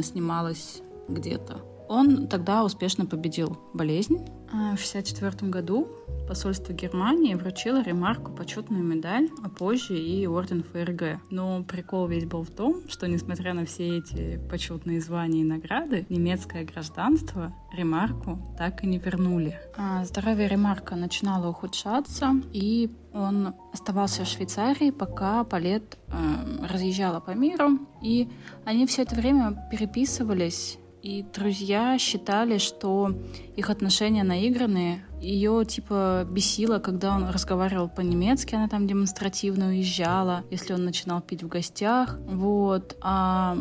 снималась 0.03 0.81
где-то. 1.07 1.61
Он 1.89 2.27
тогда 2.27 2.63
успешно 2.63 3.07
победил 3.07 3.57
болезнь. 3.73 4.25
А 4.51 4.75
в 4.75 4.81
1964 4.81 5.51
году 5.51 5.87
посольство 6.27 6.71
Германии 6.71 7.33
вручило 7.33 7.81
Ремарку 7.83 8.31
почетную 8.31 8.83
медаль, 8.83 9.29
а 9.43 9.49
позже 9.49 9.97
и 9.97 10.27
орден 10.27 10.63
ФРГ. 10.63 11.19
Но 11.31 11.63
прикол 11.63 12.07
весь 12.07 12.25
был 12.25 12.43
в 12.43 12.51
том, 12.51 12.87
что 12.87 13.07
несмотря 13.07 13.55
на 13.55 13.65
все 13.65 13.97
эти 13.97 14.39
почетные 14.49 15.01
звания 15.01 15.41
и 15.41 15.43
награды, 15.43 16.05
немецкое 16.09 16.63
гражданство 16.63 17.53
Ремарку 17.75 18.39
так 18.57 18.83
и 18.83 18.87
не 18.87 18.99
вернули. 18.99 19.57
А 19.75 20.05
здоровье 20.05 20.47
Ремарка 20.47 20.95
начинало 20.95 21.49
ухудшаться, 21.49 22.33
и 22.53 22.91
он 23.21 23.53
оставался 23.73 24.23
в 24.23 24.27
Швейцарии, 24.27 24.91
пока 24.91 25.43
Палет 25.43 25.97
э, 26.07 26.65
разъезжала 26.71 27.19
по 27.19 27.31
миру, 27.31 27.79
и 28.01 28.29
они 28.65 28.85
все 28.85 29.03
это 29.03 29.15
время 29.15 29.67
переписывались 29.71 30.79
и 31.01 31.23
друзья 31.33 31.97
считали, 31.97 32.57
что 32.57 33.15
их 33.55 33.69
отношения 33.69 34.23
наигранные. 34.23 35.05
Ее, 35.21 35.63
типа, 35.65 36.27
бесило, 36.29 36.79
когда 36.79 37.15
он 37.15 37.29
разговаривал 37.29 37.87
по-немецки, 37.89 38.55
она 38.55 38.67
там 38.67 38.85
демонстративно 38.85 39.67
уезжала, 39.67 40.43
если 40.51 40.73
он 40.73 40.83
начинал 40.83 41.21
пить 41.21 41.43
в 41.43 41.47
гостях. 41.47 42.17
Вот. 42.25 42.97
А 43.01 43.57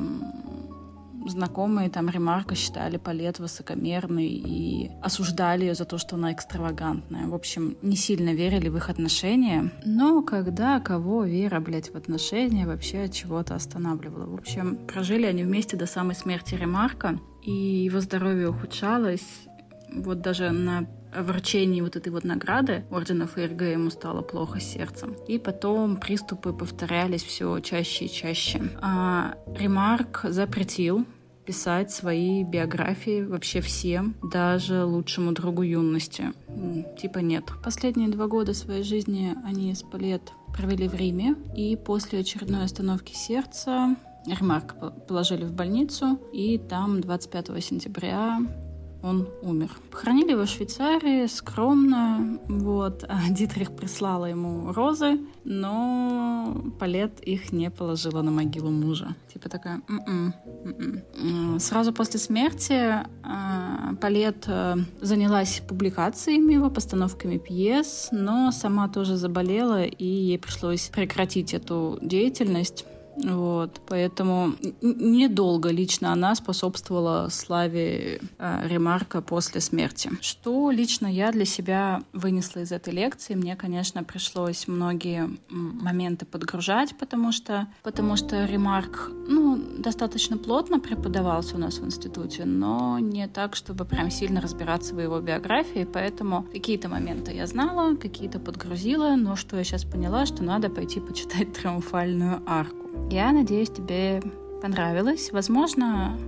знакомые 1.26 1.90
там 1.90 2.08
Ремарка 2.08 2.54
считали 2.54 2.96
Палет 2.96 3.38
высокомерной 3.38 4.26
и 4.26 4.90
осуждали 5.02 5.64
ее 5.64 5.74
за 5.74 5.84
то, 5.84 5.98
что 5.98 6.16
она 6.16 6.32
экстравагантная. 6.32 7.26
В 7.26 7.34
общем, 7.34 7.76
не 7.82 7.96
сильно 7.96 8.34
верили 8.34 8.68
в 8.68 8.76
их 8.76 8.90
отношения. 8.90 9.72
Но 9.84 10.22
когда 10.22 10.80
кого 10.80 11.24
вера, 11.24 11.60
блядь, 11.60 11.92
в 11.92 11.96
отношения 11.96 12.66
вообще 12.66 13.04
от 13.04 13.12
чего-то 13.12 13.54
останавливала. 13.54 14.26
В 14.26 14.34
общем, 14.34 14.76
прожили 14.86 15.26
они 15.26 15.44
вместе 15.44 15.76
до 15.76 15.86
самой 15.86 16.14
смерти 16.14 16.54
Ремарка, 16.54 17.18
и 17.42 17.52
его 17.52 18.00
здоровье 18.00 18.50
ухудшалось. 18.50 19.47
Вот 19.92 20.20
даже 20.20 20.50
на 20.50 20.86
вручении 21.14 21.80
вот 21.80 21.96
этой 21.96 22.10
вот 22.10 22.24
награды 22.24 22.84
ордена 22.90 23.26
ФРГ 23.26 23.62
ему 23.62 23.90
стало 23.90 24.22
плохо 24.22 24.60
сердцем. 24.60 25.16
И 25.26 25.38
потом 25.38 25.96
приступы 25.96 26.52
повторялись 26.52 27.22
все 27.22 27.58
чаще 27.60 28.06
и 28.06 28.10
чаще. 28.10 28.62
А 28.80 29.34
Ремарк 29.56 30.24
запретил 30.28 31.06
писать 31.46 31.90
свои 31.90 32.44
биографии 32.44 33.22
вообще 33.22 33.62
всем, 33.62 34.16
даже 34.22 34.84
лучшему 34.84 35.32
другу 35.32 35.62
юности. 35.62 36.34
Типа 37.00 37.20
нет. 37.20 37.44
Последние 37.64 38.10
два 38.10 38.26
года 38.26 38.52
своей 38.52 38.82
жизни 38.82 39.34
они 39.46 39.74
с 39.74 39.82
Палет 39.82 40.20
провели 40.54 40.88
в 40.88 40.94
Риме, 40.94 41.36
и 41.56 41.74
после 41.74 42.20
очередной 42.20 42.64
остановки 42.64 43.14
сердца 43.14 43.96
Ремарк 44.26 44.74
положили 45.06 45.44
в 45.44 45.54
больницу, 45.54 46.20
и 46.34 46.58
там 46.58 47.00
25 47.00 47.64
сентября 47.64 48.40
он 49.02 49.28
умер. 49.42 49.70
Похоронили 49.90 50.32
его 50.32 50.44
в 50.44 50.48
Швейцарии, 50.48 51.26
скромно, 51.26 52.38
вот. 52.48 53.04
А 53.08 53.30
Дитрих 53.30 53.72
прислала 53.72 54.26
ему 54.26 54.72
розы, 54.72 55.20
но 55.44 56.62
Палет 56.78 57.20
их 57.20 57.52
не 57.52 57.70
положила 57.70 58.22
на 58.22 58.30
могилу 58.30 58.70
мужа. 58.70 59.14
Типа 59.32 59.48
такая, 59.48 59.82
м-м, 59.88 60.34
м-м. 60.64 61.60
Сразу 61.60 61.92
после 61.92 62.18
смерти 62.18 63.04
а, 63.22 63.94
Палет 64.00 64.44
э, 64.46 64.76
занялась 65.00 65.62
публикациями 65.66 66.54
его, 66.54 66.70
постановками 66.70 67.38
пьес, 67.38 68.08
но 68.10 68.50
сама 68.50 68.88
тоже 68.88 69.16
заболела, 69.16 69.84
и 69.84 70.04
ей 70.04 70.38
пришлось 70.38 70.88
прекратить 70.88 71.54
эту 71.54 71.98
деятельность. 72.02 72.84
Вот, 73.24 73.80
поэтому 73.86 74.54
недолго 74.80 75.70
лично 75.70 76.12
она 76.12 76.34
способствовала 76.34 77.28
славе 77.30 78.20
э, 78.38 78.68
Ремарка 78.68 79.20
после 79.22 79.60
смерти. 79.60 80.10
Что 80.20 80.70
лично 80.70 81.06
я 81.06 81.32
для 81.32 81.44
себя 81.44 82.02
вынесла 82.12 82.60
из 82.60 82.72
этой 82.72 82.92
лекции? 82.92 83.34
Мне, 83.34 83.56
конечно, 83.56 84.04
пришлось 84.04 84.68
многие 84.68 85.30
моменты 85.48 86.26
подгружать, 86.26 86.96
потому 86.98 87.32
что, 87.32 87.66
потому 87.82 88.16
что 88.16 88.44
Ремарк, 88.44 89.10
ну, 89.26 89.56
достаточно 89.78 90.38
плотно 90.38 90.78
преподавался 90.78 91.56
у 91.56 91.58
нас 91.58 91.78
в 91.78 91.84
институте, 91.84 92.44
но 92.44 92.98
не 92.98 93.26
так, 93.26 93.56
чтобы 93.56 93.84
прям 93.84 94.10
сильно 94.10 94.40
разбираться 94.40 94.94
в 94.94 95.00
его 95.00 95.20
биографии, 95.20 95.88
поэтому 95.92 96.44
какие-то 96.52 96.88
моменты 96.88 97.32
я 97.32 97.46
знала, 97.46 97.96
какие-то 97.96 98.38
подгрузила, 98.38 99.16
но 99.16 99.36
что 99.36 99.56
я 99.56 99.64
сейчас 99.64 99.84
поняла, 99.84 100.26
что 100.26 100.42
надо 100.42 100.70
пойти 100.70 101.00
почитать 101.00 101.52
триумфальную 101.60 102.42
арку. 102.46 102.87
Я 103.10 103.32
надеюсь, 103.32 103.70
тебе 103.70 104.22
понравилось. 104.60 105.32
Возможно, 105.32 106.18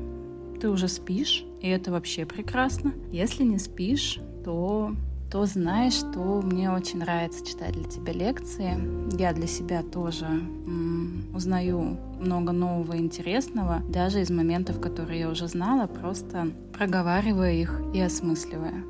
ты 0.61 0.68
уже 0.68 0.88
спишь, 0.88 1.44
и 1.61 1.68
это 1.68 1.90
вообще 1.90 2.26
прекрасно. 2.26 2.92
Если 3.11 3.42
не 3.42 3.59
спишь, 3.59 4.18
то 4.44 4.94
то 5.30 5.46
знаешь, 5.46 5.92
что 5.92 6.42
мне 6.42 6.72
очень 6.72 6.98
нравится 6.98 7.46
читать 7.46 7.74
для 7.74 7.85
тебя 7.85 8.12
лекции. 8.12 8.76
Я 9.16 9.33
для 9.33 9.46
себя 9.46 9.85
тоже 9.85 10.24
м, 10.24 11.26
узнаю 11.33 11.96
много 12.18 12.50
нового 12.50 12.94
и 12.94 12.98
интересного, 12.98 13.80
даже 13.88 14.22
из 14.22 14.30
моментов, 14.30 14.80
которые 14.80 15.20
я 15.20 15.30
уже 15.30 15.46
знала, 15.46 15.87
просто 15.87 16.48
проговаривая 16.72 17.52
их 17.52 17.80
и 17.94 18.00
осмысливая. 18.00 18.85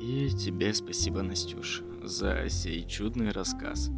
И 0.00 0.28
тебе 0.28 0.74
спасибо, 0.74 1.22
Настюш, 1.22 1.82
за 2.02 2.46
сей 2.50 2.84
чудный 2.86 3.30
рассказ. 3.30 3.90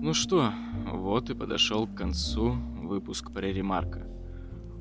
Ну 0.00 0.14
что, 0.14 0.52
вот 0.92 1.30
и 1.30 1.34
подошел 1.34 1.86
к 1.86 1.94
концу 1.94 2.56
выпуск 2.82 3.32
про 3.32 3.46
ремарка. 3.46 4.06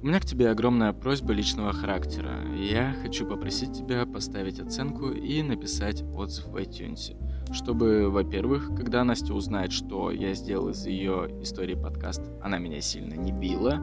У 0.02 0.06
меня 0.06 0.20
к 0.20 0.26
тебе 0.26 0.52
огромная 0.52 0.94
просьба 0.94 1.34
личного 1.34 1.74
характера. 1.74 2.36
Я 2.56 2.96
хочу 3.02 3.26
попросить 3.26 3.74
тебя 3.74 4.06
поставить 4.06 4.60
оценку 4.60 5.10
и 5.10 5.42
написать 5.42 6.04
отзыв 6.14 6.48
в 6.48 6.56
iTunes, 6.58 7.16
чтобы, 7.52 8.10
во-первых, 8.10 8.76
когда 8.76 9.04
Настя 9.04 9.34
узнает, 9.34 9.72
что 9.72 10.12
я 10.12 10.36
сделал 10.36 10.70
из 10.70 10.86
ее 10.86 11.30
истории 11.42 11.74
подкаст, 11.74 12.22
она 12.44 12.60
меня 12.60 12.80
сильно 12.80 13.16
не 13.16 13.32
била, 13.32 13.82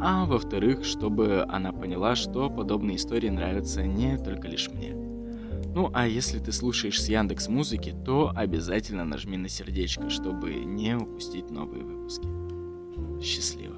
а 0.00 0.24
во-вторых, 0.24 0.84
чтобы 0.84 1.44
она 1.48 1.72
поняла, 1.72 2.14
что 2.16 2.48
подобные 2.48 2.96
истории 2.96 3.28
нравятся 3.28 3.82
не 3.86 4.16
только 4.16 4.48
лишь 4.48 4.70
мне. 4.70 5.01
Ну 5.74 5.90
а 5.94 6.06
если 6.06 6.38
ты 6.38 6.52
слушаешь 6.52 7.02
с 7.02 7.08
Яндекс 7.08 7.48
Музыки, 7.48 7.94
то 8.04 8.30
обязательно 8.34 9.04
нажми 9.04 9.38
на 9.38 9.48
сердечко, 9.48 10.10
чтобы 10.10 10.54
не 10.54 10.94
упустить 10.96 11.50
новые 11.50 11.82
выпуски. 11.82 12.28
Счастливо. 13.22 13.71